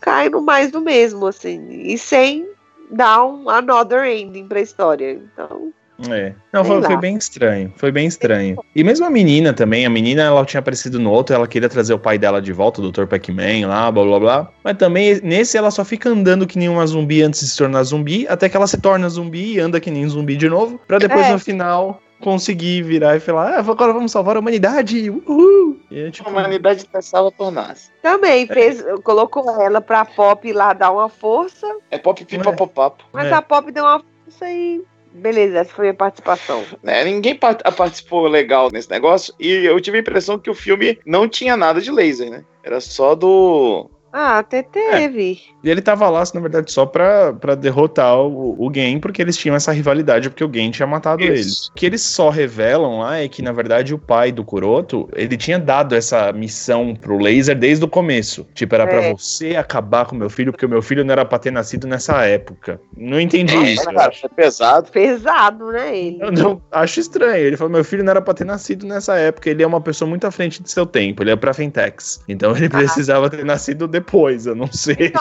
[0.01, 1.69] cai no mais do mesmo, assim.
[1.71, 2.47] E sem
[2.91, 5.13] dar um another ending pra história.
[5.13, 5.73] Então,
[6.11, 6.33] É.
[6.53, 7.73] Não, foi, foi bem estranho.
[7.77, 8.57] Foi bem estranho.
[8.75, 11.95] E mesmo a menina também, a menina ela tinha aparecido no outro, ela queria trazer
[11.95, 13.07] o pai dela de volta, o Dr.
[13.07, 14.53] Pac-Man lá, blá blá blá.
[14.65, 17.83] Mas também nesse ela só fica andando que nem uma zumbi antes de se tornar
[17.85, 20.99] zumbi, até que ela se torna zumbi e anda que nem zumbi de novo, pra
[20.99, 21.33] depois É.
[21.33, 25.11] no final conseguir virar e falar: ah, agora vamos salvar a humanidade.
[25.11, 25.79] Uhul!
[25.91, 27.91] E é, tipo, A humanidade tá salva por nós.
[28.01, 31.67] também fez, colocou ela pra Pop lá dar uma força.
[31.91, 33.05] É pop pipa pop papo.
[33.13, 33.33] Mas É.
[33.35, 34.83] a Pop deu uma força e.
[35.15, 36.65] Beleza, essa foi a minha participação.
[36.83, 37.05] Né?
[37.05, 39.35] Ninguém par- participou legal nesse negócio.
[39.39, 42.43] E eu tive a impressão que o filme não tinha nada de laser, né?
[42.65, 43.91] Era só do.
[44.13, 45.41] Ah, até teve.
[45.65, 49.37] E ele tava lá, na verdade, só pra, pra derrotar o, o Gen, porque eles
[49.37, 51.33] tinham essa rivalidade, porque o Gen tinha matado Isso.
[51.33, 51.67] eles.
[51.69, 55.37] O que eles só revelam lá é que, na verdade, o pai do Kuroto, ele
[55.37, 58.47] tinha dado essa missão pro Laser desde o começo.
[58.55, 59.13] Tipo, era pra É.
[59.13, 62.23] você acabar com meu filho, porque o meu filho não era pra ter nascido nessa
[62.27, 62.79] época.
[62.95, 63.89] Não entendi isso.
[63.89, 64.91] eu Cara, é pesado.
[64.93, 66.19] Pesado, né, ele?
[66.21, 67.47] Eu não, acho estranho.
[67.47, 69.49] Ele falou: meu filho não era pra ter nascido nessa época.
[69.49, 71.23] Ele é uma pessoa muito à frente de seu tempo.
[71.23, 72.23] Ele é pra Fentex.
[72.29, 75.13] Então ele precisava ter nascido depois depois, eu não sei.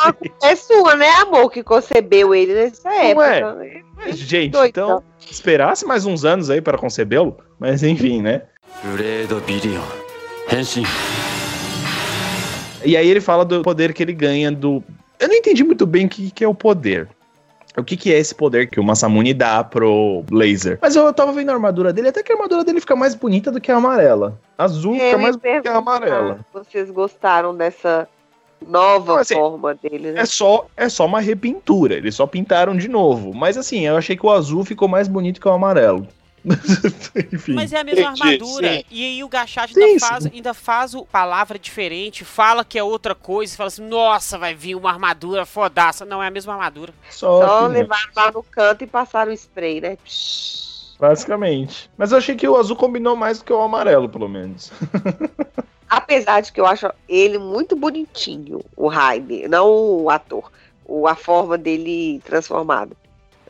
[0.44, 3.56] É sua, né, amor, que concebeu ele nessa época.
[3.58, 4.70] Ué, mas, gente, Doido.
[4.70, 8.42] então, esperasse mais uns anos aí para concebê-lo, mas enfim, né?
[12.84, 14.84] E aí ele fala do poder que ele ganha do.
[15.20, 17.08] Eu não entendi muito bem o que, que é o poder.
[17.78, 20.78] O que, que é esse poder que o Masamune dá pro Blazer?
[20.82, 23.50] Mas eu tava vendo a armadura dele, até que a armadura dele fica mais bonita
[23.50, 24.38] do que a amarela.
[24.58, 26.40] Azul eu fica mais bonita do que a amarela.
[26.52, 28.10] Vocês gostaram dessa
[28.68, 30.22] nova assim, forma dele, né?
[30.22, 33.34] É só, é só uma repintura, eles só pintaram de novo.
[33.34, 36.08] Mas assim, eu achei que o azul ficou mais bonito que o amarelo.
[37.32, 37.54] Enfim.
[37.54, 38.74] Mas é a mesma armadura.
[38.74, 38.84] sim.
[38.90, 42.84] E aí o Gachad Sim, ainda faz, ainda faz o palavra diferente, fala que é
[42.84, 46.04] outra coisa, fala assim, nossa, vai vir uma armadura fodaça.
[46.06, 46.94] Não, é a mesma armadura.
[47.10, 49.98] Só Só que, né, levaram lá no canto e passaram o spray, né?
[50.04, 50.96] Psh.
[51.00, 51.90] basicamente.
[51.98, 54.72] Mas eu achei que o azul combinou mais do que o amarelo, pelo menos.
[55.92, 59.68] Apesar de que eu acho ele muito bonitinho, o Jaime, não
[60.04, 60.50] o ator,
[60.86, 62.96] o, a forma dele transformado.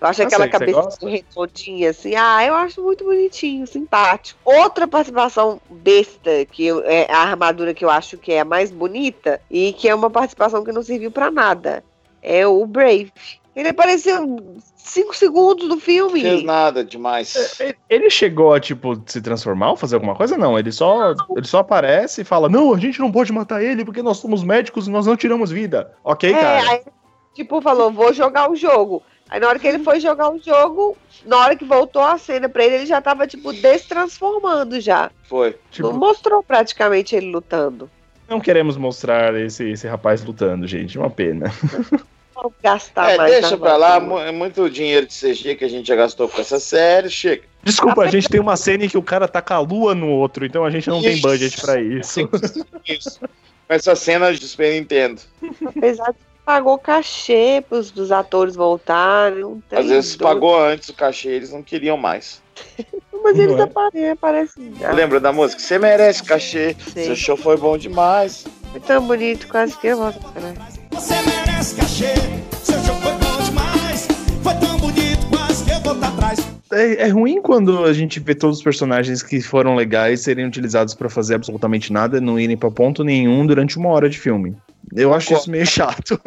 [0.01, 4.39] Eu acho Ah, aquela sei, cabeça redondinha assim, ah, eu acho muito bonitinho, simpático.
[4.43, 8.71] Outra participação besta, que eu- é a armadura que eu acho que é a mais
[8.71, 11.83] bonita e que é uma participação que não serviu pra nada,
[12.23, 13.13] é o Brave.
[13.55, 16.43] Ele apareceu cinco segundos no Não fez filme.
[16.43, 17.59] nada demais.
[17.59, 20.37] Ele- Ele chegou a, tipo, se transformar ou fazer alguma coisa?
[20.37, 23.83] Não, ele só, ele só aparece e fala: Não, a gente não pode matar ele
[23.83, 25.91] porque nós somos médicos e nós não tiramos vida.
[26.03, 26.69] Ok, É, cara.
[26.71, 26.81] aí,
[27.35, 29.03] tipo, falou, vou jogar o jogo.
[29.29, 32.49] Aí na hora que ele foi jogar o jogo, na hora que voltou a cena
[32.49, 35.09] pra ele, ele já tava, tipo, destransformando já.
[35.23, 35.57] Foi.
[35.71, 37.89] Tipo, Não mostrou praticamente ele lutando.
[38.29, 40.97] não queremos mostrar esse, esse rapaz lutando, gente.
[40.97, 41.45] Uma pena.
[42.41, 43.31] Vou gastar É, mais.
[43.39, 46.59] deixa pra lá, é muito dinheiro de CG que a gente já gastou com essa
[46.59, 47.43] série, chega.
[47.63, 50.43] Desculpa, a gente tem uma cena em que o cara taca a lua no outro,
[50.45, 51.21] então a gente não tem Isso.
[51.21, 52.19] budget pra isso.
[52.87, 53.19] Isso.
[53.19, 53.27] Com
[53.75, 55.21] essa cena de Super Nintendo.
[55.65, 59.43] Apesar de que pagou cachê pros dos atores voltarem.
[59.45, 60.33] Um Às vezes doido.
[60.33, 62.41] pagou antes o cachê, eles não queriam mais.
[63.23, 63.63] Mas eles Não é?
[63.65, 64.73] aparecem, aparecem.
[64.83, 65.61] Ah, Lembra da música?
[65.61, 67.05] Você merece cachê, sei.
[67.05, 68.45] seu show foi bom demais.
[68.71, 70.55] Foi tão bonito, quase que eu volto né?
[70.91, 71.40] Você merece
[71.75, 72.13] cachê,
[72.63, 74.07] seu show foi bom demais.
[74.43, 76.39] Foi tão bonito, quase que eu vou pra trás.
[76.71, 80.93] É, é ruim quando a gente vê todos os personagens que foram legais serem utilizados
[80.95, 84.55] pra fazer absolutamente nada, não irem pra ponto nenhum durante uma hora de filme.
[84.95, 86.19] Eu acho isso meio chato.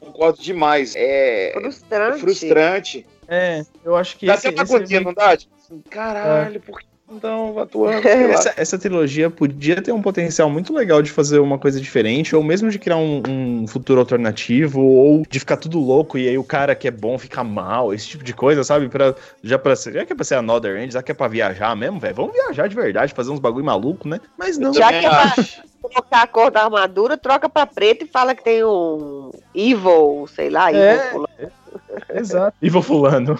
[0.00, 0.94] Concordo demais.
[0.96, 2.16] É, Frustrante.
[2.16, 3.06] é frustrante.
[3.28, 5.36] É, eu acho que Dá esse, até uma é meio- não dá?
[5.36, 8.02] Tipo assim, caralho, por que não estão atuando?
[8.08, 8.34] Sei lá.
[8.34, 12.42] Essa, essa trilogia podia ter um potencial muito legal de fazer uma coisa diferente, ou
[12.42, 16.44] mesmo de criar um, um futuro alternativo, ou de ficar tudo louco e aí o
[16.44, 18.88] cara que é bom fica mal, esse tipo de coisa, sabe?
[18.88, 21.28] Pra, já, pra ser, já que é pra ser Another End, já que é pra
[21.28, 24.20] viajar mesmo, velho, vamos viajar de verdade, fazer uns bagulho maluco, né?
[24.38, 24.72] Mas não.
[24.72, 25.62] Já que é pra acho.
[25.92, 30.50] trocar a cor da armadura, troca pra preto e fala que tem um Evil, sei
[30.50, 30.82] lá, Evil.
[30.82, 31.10] É.
[31.10, 31.28] fulano.
[32.14, 32.56] Exato.
[32.60, 33.38] E vou fulano.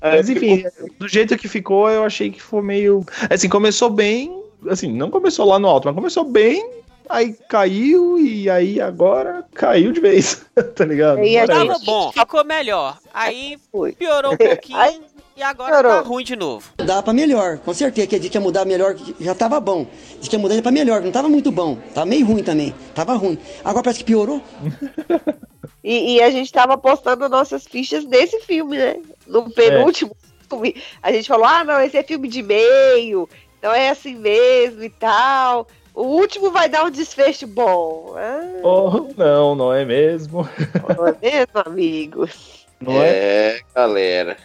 [0.00, 0.64] É, Mas enfim,
[0.98, 3.04] do jeito que ficou, eu achei que foi meio.
[3.30, 4.42] Assim, começou bem.
[4.68, 6.84] Assim, não começou lá no alto, mas começou bem.
[7.08, 10.44] Aí caiu e aí agora caiu de vez.
[10.74, 11.22] tá ligado?
[11.22, 11.66] E a Whatever.
[11.66, 12.98] Tava bom, ficou melhor.
[13.12, 13.58] Aí
[13.98, 15.00] piorou um pouquinho Aí
[15.36, 16.70] e agora tá ruim de novo.
[16.76, 19.86] Dá pra melhor, com certeza que a gente ia mudar melhor, já tava bom.
[20.20, 21.76] Diz que ia mudar pra melhor, não tava muito bom.
[21.94, 23.38] Tava meio ruim também, tava ruim.
[23.64, 24.40] Agora parece que piorou.
[25.82, 28.96] E, e a gente tava postando nossas fichas desse filme, né?
[29.26, 30.16] No penúltimo
[30.48, 30.82] filme.
[31.02, 34.88] A gente falou, ah, não, esse é filme de meio, então é assim mesmo e
[34.88, 35.66] tal.
[35.94, 38.14] O último vai dar um desfecho bom.
[38.16, 40.48] Ah, Oh, não, não é mesmo.
[40.96, 42.66] não é mesmo, amigos?
[42.80, 43.08] Não é?
[43.08, 44.38] É, galera.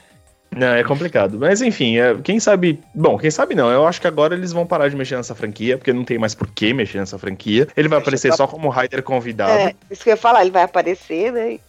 [0.56, 1.38] Não, é complicado.
[1.40, 2.80] Mas enfim, é, quem sabe.
[2.94, 3.70] Bom, quem sabe não.
[3.70, 6.34] Eu acho que agora eles vão parar de mexer nessa franquia, porque não tem mais
[6.34, 7.68] por que mexer nessa franquia.
[7.78, 9.52] Ele vai aparecer só como Ryder convidado.
[9.54, 11.60] É, isso que eu ia falar, ele vai aparecer, né?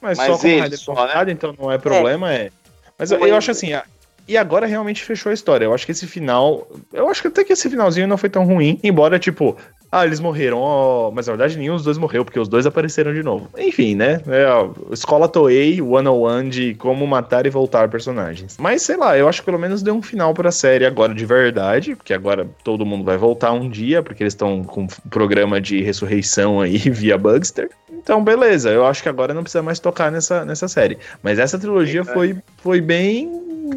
[0.00, 2.50] Mas, Mas só como ele Ryder só, convidado, então não é problema, é.
[2.96, 3.36] Mas eu, eu é.
[3.38, 3.72] acho assim.
[3.72, 3.84] a-
[4.28, 5.64] E agora realmente fechou a história.
[5.64, 6.68] Eu acho que esse final.
[6.92, 8.78] Eu acho que até que esse finalzinho não foi tão ruim.
[8.84, 9.56] Embora, tipo,
[9.90, 13.14] Ah, eles morreram, ó, mas na verdade nenhum dos dois morreu, porque os dois apareceram
[13.14, 13.48] de novo.
[13.56, 14.20] Enfim, né?
[14.26, 18.56] É, ó, escola Toei 101 de como matar e voltar personagens.
[18.58, 21.24] Mas sei lá, eu acho que pelo menos deu um final pra série agora de
[21.24, 25.58] verdade, porque agora todo mundo vai voltar um dia, porque eles estão com um programa
[25.58, 27.70] de ressurreição aí via Bugster.
[27.90, 30.98] Então, beleza, eu acho que agora não precisa mais tocar nessa, nessa série.
[31.22, 33.30] Mas essa trilogia foi, foi bem.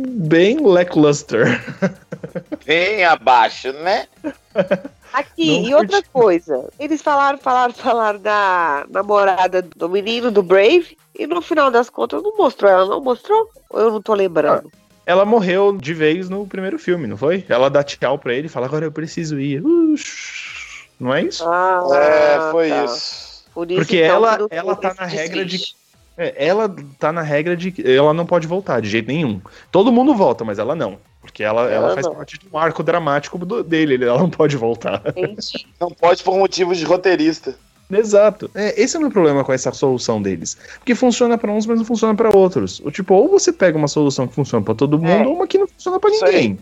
[0.09, 1.61] bem lackluster.
[2.65, 4.05] Bem abaixo, né?
[5.13, 5.73] Aqui, Não e curti.
[5.95, 6.69] outra coisa.
[6.79, 10.97] Eles falaram, falaram, falaram da namorada do menino do Brave.
[11.17, 12.71] E no final das contas não mostrou.
[12.71, 13.49] Ela não mostrou?
[13.69, 14.71] Ou eu não tô lembrando?
[15.05, 17.43] Ela morreu de vez no primeiro filme, não foi?
[17.49, 19.61] Ela dá tchau pra ele e fala: agora eu preciso ir.
[19.65, 21.43] Ux, não é isso?
[21.47, 22.85] Ah, É, foi tá.
[22.85, 23.43] isso.
[23.53, 25.75] Por isso, Porque então, ela- ela tá na regra de-.
[26.17, 29.41] É, ela tá na regra de que ela não pode voltar de jeito nenhum.
[29.71, 30.97] Todo mundo volta, mas ela não.
[31.31, 32.13] Porque ela, ela, Ela faz não.
[32.15, 35.01] parte de um arco dramático do- dele, ela não pode voltar.
[35.15, 35.65] Entendi.
[35.79, 37.55] Não pode por motivos de roteirista.
[37.89, 38.51] Exato.
[38.53, 40.57] É, esse é o meu problema com essa solução deles.
[40.79, 42.79] Porque funciona pra uns, mas não funciona pra outros.
[42.85, 45.27] O tipo, ou você pega uma solução que funciona pra todo mundo, É.
[45.27, 46.11] ou uma que não funciona aí.
[46.21, 46.59] ninguém.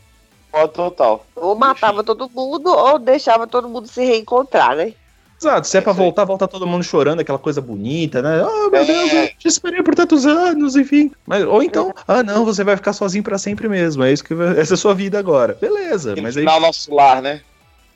[0.51, 1.25] Pode total.
[1.35, 4.93] Ou matava todo mundo, ou deixava todo mundo se reencontrar, né?
[5.39, 8.43] Exato, se é, é pra voltar, volta todo mundo chorando, aquela coisa bonita, né?
[8.43, 8.85] Oh, meu é.
[8.85, 11.11] Deus, eu te esperei por tantos anos, enfim.
[11.25, 11.93] Mas, ou então, é.
[12.07, 14.49] ah, não, você vai ficar sozinho para sempre mesmo, é isso que vai...
[14.59, 15.57] essa é a sua vida agora.
[15.59, 16.43] Beleza, Tem mas aí.
[16.43, 17.41] nosso lar, né?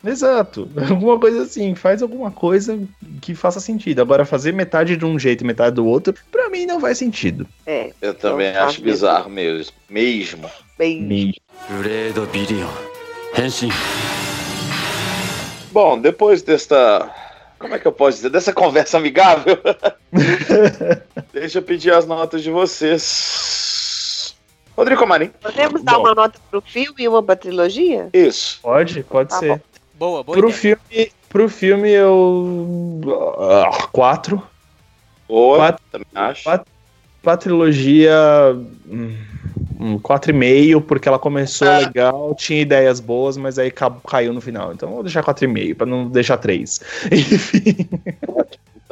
[0.05, 0.69] Exato.
[0.89, 2.77] Alguma coisa assim, faz alguma coisa
[3.21, 4.01] que faça sentido.
[4.01, 7.47] Agora, fazer metade de um jeito e metade do outro, para mim não faz sentido.
[7.65, 7.91] É.
[8.01, 9.73] Eu também acho bizarro mesmo.
[9.89, 10.49] Mesmo.
[10.77, 11.33] Mesmo.
[15.71, 17.09] Bom, depois desta
[17.63, 18.29] como é que eu posso dizer?
[18.29, 19.57] Dessa conversa amigável.
[21.31, 24.35] Deixa eu pedir as notas de vocês.
[24.75, 25.31] Rodrigo Marim.
[25.41, 25.99] Podemos dar Bom.
[26.01, 28.09] uma nota pro filme e uma pra trilogia?
[28.13, 28.59] Isso.
[28.61, 29.47] Pode, pode Tá ser.
[29.47, 29.59] bom.
[29.97, 30.59] Boa, boa Pro ideia.
[30.59, 32.99] filme, pro filme eu.
[33.39, 34.43] ah, quatro.
[35.25, 35.57] Boa.
[35.57, 35.83] Quatro.
[35.89, 36.43] Também acho.
[36.43, 36.67] Quatro.
[37.21, 38.11] Pra trilogia.
[38.85, 39.15] hum,
[39.83, 41.79] Um 4,5, porque ela começou Ah.
[41.79, 44.71] legal, tinha ideias boas, mas aí ca- caiu no final.
[44.71, 46.79] Então eu vou deixar 4,5, pra não deixar 3.
[47.11, 47.89] Enfim.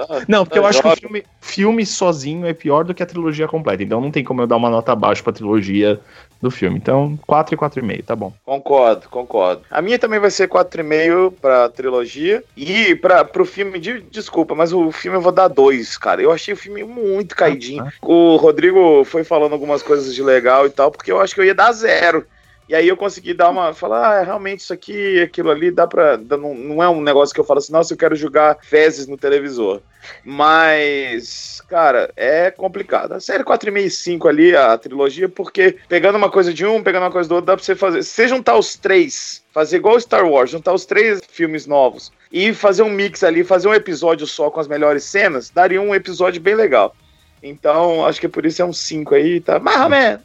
[0.08, 3.04] Tá, Não, porque tá eu acho que o filme, filme sozinho é pior do que
[3.04, 3.84] a trilogia completa.
[3.84, 6.00] Então não tem como eu dar uma nota abaixo pra trilogia
[6.42, 6.78] do filme.
[6.78, 8.34] Então 4 e 4,5, tá bom.
[8.44, 9.62] Concordo, concordo.
[9.70, 12.44] A minha também vai ser 4,5 pra trilogia.
[12.58, 16.22] E pra, pro filme, de, desculpa, mas o filme eu vou dar 2, cara.
[16.22, 17.86] Eu achei o filme muito caidinho.
[18.02, 21.46] O Rodrigo foi falando algumas coisas de legal e tal, porque eu acho que eu
[21.46, 22.26] ia dar zero.
[22.69, 23.74] E aí eu consegui dar uma.
[23.74, 26.17] Falar, ah, realmente isso aqui, aquilo ali, dá pra.
[26.17, 29.17] não, não é um negócio que eu falo assim, nossa, eu quero jogar fezes no
[29.17, 29.82] televisor.
[30.24, 33.13] Mas, cara, é complicado.
[33.13, 37.04] A série 4,5 e 5 ali, a trilogia, porque pegando uma coisa de um, pegando
[37.04, 38.04] uma coisa do outro, dá pra você fazer.
[38.04, 42.54] Se você juntar os três, fazer igual Star Wars, juntar os três filmes novos e
[42.54, 46.41] fazer um mix ali, fazer um episódio só com as melhores cenas, daria um episódio
[46.41, 46.95] bem legal.
[47.44, 49.60] Então, acho que por isso é um 5 aí, tá?
[49.60, 50.22] Menos.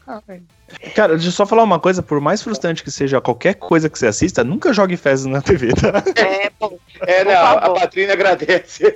[0.95, 3.99] Cara, deixa eu só falar uma coisa, por mais frustrante que seja qualquer coisa que
[3.99, 6.03] você assista, nunca jogue fezes na TV, tá?
[6.17, 6.79] É, bom.
[7.01, 7.35] É, Por né?
[7.35, 7.71] A, a.
[7.71, 8.95] Patrícia agradece.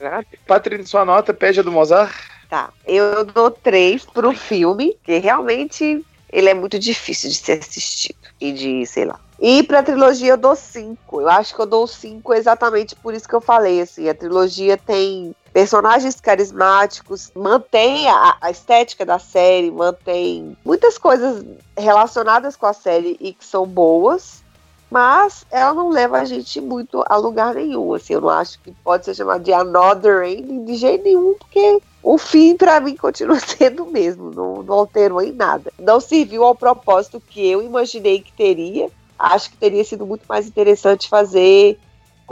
[0.00, 0.24] É.
[0.46, 2.14] Patrícia, sua nota, pede a do Mozart.
[2.48, 2.70] Tá.
[2.86, 8.16] Eu dou três pro filme, que realmente ele é muito difícil de ser assistido.
[8.40, 9.18] E de, sei lá.
[9.40, 11.20] E pra trilogia eu dou cinco.
[11.20, 13.80] Eu acho que eu dou cinco exatamente por isso que eu falei.
[13.80, 21.44] Assim, a trilogia tem personagens carismáticos, mantém a, a estética da série, mantém muitas coisas
[21.76, 24.42] relacionadas com a série e que são boas.
[24.90, 27.94] Mas ela não leva a gente muito a lugar nenhum.
[27.94, 31.80] Assim, eu não acho que pode ser chamado de another ending de jeito nenhum, porque
[32.02, 35.72] o fim pra mim continua sendo o mesmo, não, não alterou em nada.
[35.78, 38.90] Não serviu ao propósito que eu imaginei que teria.
[39.18, 41.78] Acho que teria sido muito mais interessante fazer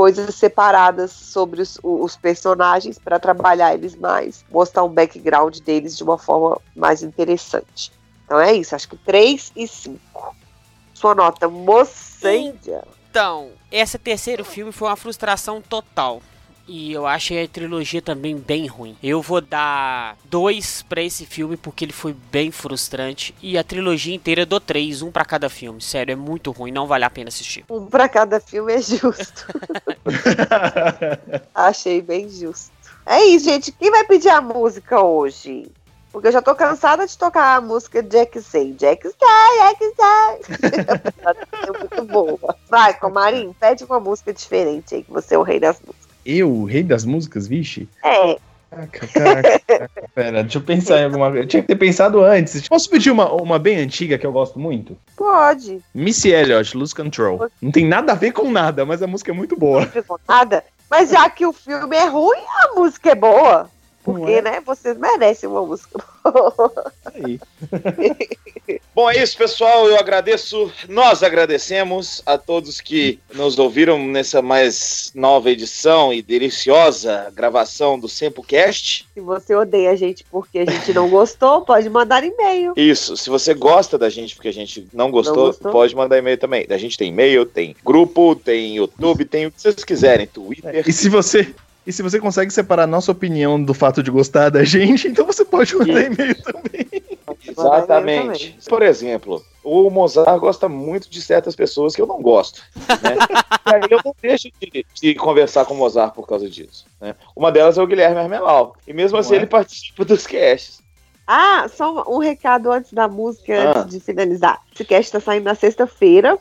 [0.01, 6.03] coisas separadas sobre os, os personagens para trabalhar eles mais, mostrar um background deles de
[6.03, 7.93] uma forma mais interessante.
[8.25, 10.01] Então é isso, acho que 3 e 5.
[10.95, 12.83] Sua nota, mocendia.
[13.11, 16.23] Então, esse terceiro filme foi uma frustração total.
[16.73, 18.97] E eu achei a trilogia também bem ruim.
[19.03, 23.35] Eu vou dar dois pra esse filme porque ele foi bem frustrante.
[23.43, 25.83] E a trilogia inteira eu dou três, um pra cada filme.
[25.83, 27.65] Sério, é muito ruim, não vale a pena assistir.
[27.69, 29.47] Um pra cada filme é justo.
[31.53, 32.71] Achei bem justo.
[33.05, 33.73] É isso, gente.
[33.73, 35.69] Quem vai pedir a música hoje?
[36.13, 38.75] Porque eu já tô cansada de tocar a música Jack Say.
[38.75, 40.71] Jack Say, Jack Say.
[41.67, 42.57] é muito boa.
[42.69, 46.00] Vai, Comarim, pede uma música diferente aí, que você é o rei das músicas.
[46.25, 47.89] Eu, o rei das músicas, vixe?
[48.05, 48.37] É,
[48.71, 49.09] Caraca,
[50.15, 51.43] pera, deixa eu pensar em alguma coisa.
[51.43, 52.69] Eu tinha que ter pensado antes.
[52.69, 54.97] Posso pedir uma, uma bem antiga que eu gosto muito?
[55.17, 55.81] Pode.
[55.93, 57.49] Missy Elliott, Lose Control.
[57.61, 59.81] Não tem nada a ver com nada, mas a música é muito boa.
[59.81, 60.63] Não ficou nada.
[60.89, 63.69] Mas já que o filme é ruim, a música é boa.
[64.03, 64.43] Porque, é?
[64.43, 66.93] né, vocês merecem uma música boa.
[67.05, 67.39] Aí.
[68.95, 69.87] Bom, é isso, pessoal.
[69.89, 77.31] Eu agradeço, nós agradecemos a todos que nos ouviram nessa mais nova edição e deliciosa
[77.35, 79.07] gravação do Sempocast.
[79.13, 82.73] Se você odeia a gente porque a gente não gostou, pode mandar e-mail.
[82.77, 85.73] Isso, se você gosta da gente porque a gente não gostou, Não gostou?
[85.73, 86.67] pode mandar e-mail também.
[86.71, 90.89] A gente tem e-mail, tem grupo, tem YouTube, tem o que vocês quiserem, Twitter.
[90.89, 91.55] E se você.
[91.87, 95.45] E se você consegue separar nossa opinião do fato de gostar da gente, então você
[95.45, 96.87] pode mandar e-mail também.
[97.47, 98.59] Exatamente.
[98.69, 102.63] Por exemplo, o Mozart gosta muito de certas pessoas que eu não gosto.
[102.77, 103.17] Né?
[103.67, 106.85] e aí eu não deixo de, de conversar com o Mozart por causa disso.
[107.01, 107.15] né?
[107.35, 108.77] Uma delas é o Guilherme Armelau.
[108.87, 109.37] E mesmo assim Ué?
[109.39, 110.81] ele participa dos casts.
[111.27, 113.81] Ah, só um recado antes da música, Ah.
[113.81, 114.61] antes de finalizar.
[114.75, 116.37] Esse cast tá saindo na sexta-feira.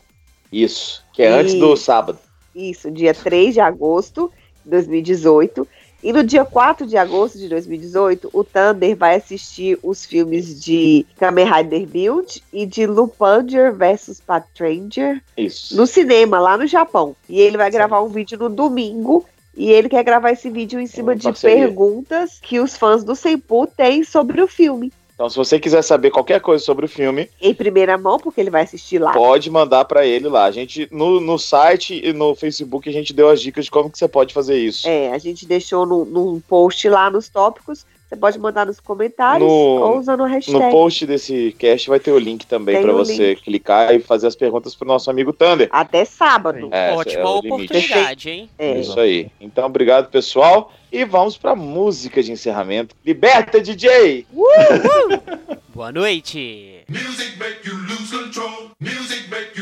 [0.52, 2.18] Isso, que é E- antes do sábado.
[2.56, 4.32] Isso, dia 3 de agosto
[4.70, 5.67] 2018.
[6.01, 11.05] E no dia 4 de agosto de 2018, o Thunder vai assistir os filmes de
[11.17, 15.76] Kamen Rider Build e de Lupanger vs Patranger Isso.
[15.76, 17.15] no cinema, lá no Japão.
[17.28, 19.26] E ele vai gravar um vídeo no domingo.
[19.57, 21.57] E ele quer gravar esse vídeo em cima Uma de parceria.
[21.57, 24.93] perguntas que os fãs do Senpu têm sobre o filme.
[25.20, 28.49] Então, se você quiser saber qualquer coisa sobre o filme, Em primeira mão, porque ele
[28.49, 29.11] vai assistir lá.
[29.11, 30.45] pode mandar pra ele lá.
[30.45, 33.89] A gente, no, no site e no Facebook, a gente deu as dicas de como
[33.89, 34.88] que você pode fazer isso.
[34.88, 37.86] É, a gente deixou no- num post lá nos tópicos.
[38.10, 40.57] Você pode mandar nos comentários No- ou usando a hashtag.
[40.66, 44.26] No post desse cast vai ter o link também pra o você clicar e fazer
[44.26, 45.70] as perguntas pro nosso amigo Thunder.
[45.72, 46.70] Até sábado.
[46.72, 48.49] É, Ótima é oportunidade, hein?
[48.57, 48.80] É.
[48.80, 49.30] Isso aí.
[49.39, 50.74] Então, obrigado, pessoal.
[50.91, 52.95] E vamos pra música de encerramento.
[53.05, 54.26] Liberta, DJ!
[55.72, 56.84] Boa noite.
[56.89, 58.72] Music make you lose control.
[58.82, 59.59] Music make you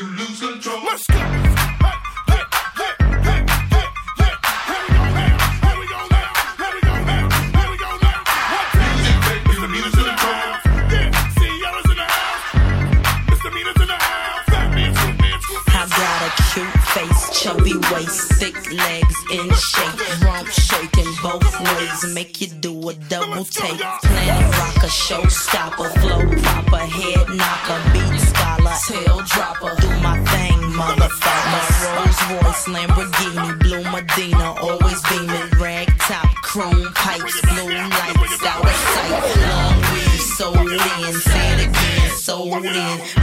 [17.47, 23.45] chubby waist, thick legs in shape, rump shaking both ways, make you do a double
[23.45, 23.79] take.
[23.79, 29.73] Planet rocker, showstopper, flow popper, head knocker, beat scholar, tail dropper.
[29.79, 31.63] Do my thing, motherfucker.
[31.95, 38.75] Rolls Royce, Lamborghini, blue Medina, always beaming, rag top, chrome pipes, blue lights, out of
[38.75, 39.23] sight.
[39.47, 43.16] Long weed, sold in, say it again, sold in.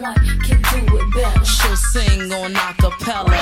[0.00, 1.44] One can do it better.
[1.44, 3.36] She'll sing on acapella.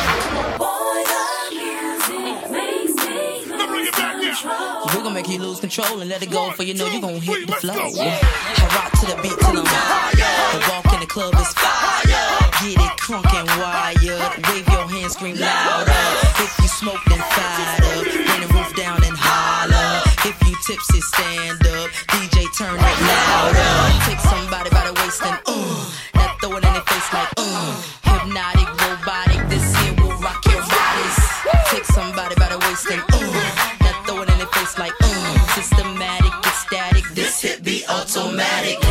[4.87, 7.21] We're gonna make you lose control and let it go, for you know you gonna
[7.21, 7.75] hit the flow.
[7.75, 10.15] I rock to the beat till I'm high.
[10.53, 12.03] The walk in the club is fire.
[12.63, 14.47] Get it crunk and wired.
[14.49, 15.93] Wave your hands, scream louder.
[16.43, 18.05] If you smoke, then fired up.
[18.05, 20.03] Bring the roof down and holler.
[20.27, 21.91] If you tipsy, stand up.
[22.11, 23.71] DJ, turn it louder.
[24.11, 26.18] Take somebody by the waist and uh.
[26.41, 27.83] Throw it in their face like uh.
[28.05, 29.49] Hypnotic, robotic.
[29.49, 31.19] This here will rock your bodies.
[31.71, 33.19] Take somebody by the waist and uh.
[33.81, 35.39] Now throw it in their face like uh.
[35.55, 37.05] Systematic, ecstatic.
[37.15, 38.88] This hit be automatic.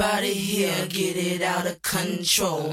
[0.00, 2.72] Everybody here get it out of control.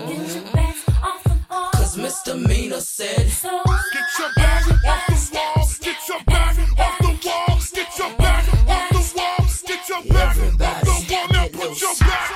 [1.49, 3.49] Cause misdemeanor said so.
[3.93, 5.80] Get your back off the walls.
[5.80, 7.71] Get your back off the walls.
[7.71, 9.61] Get your back off the walls.
[9.63, 11.28] Get your back off the wall.
[11.32, 12.34] Now put your back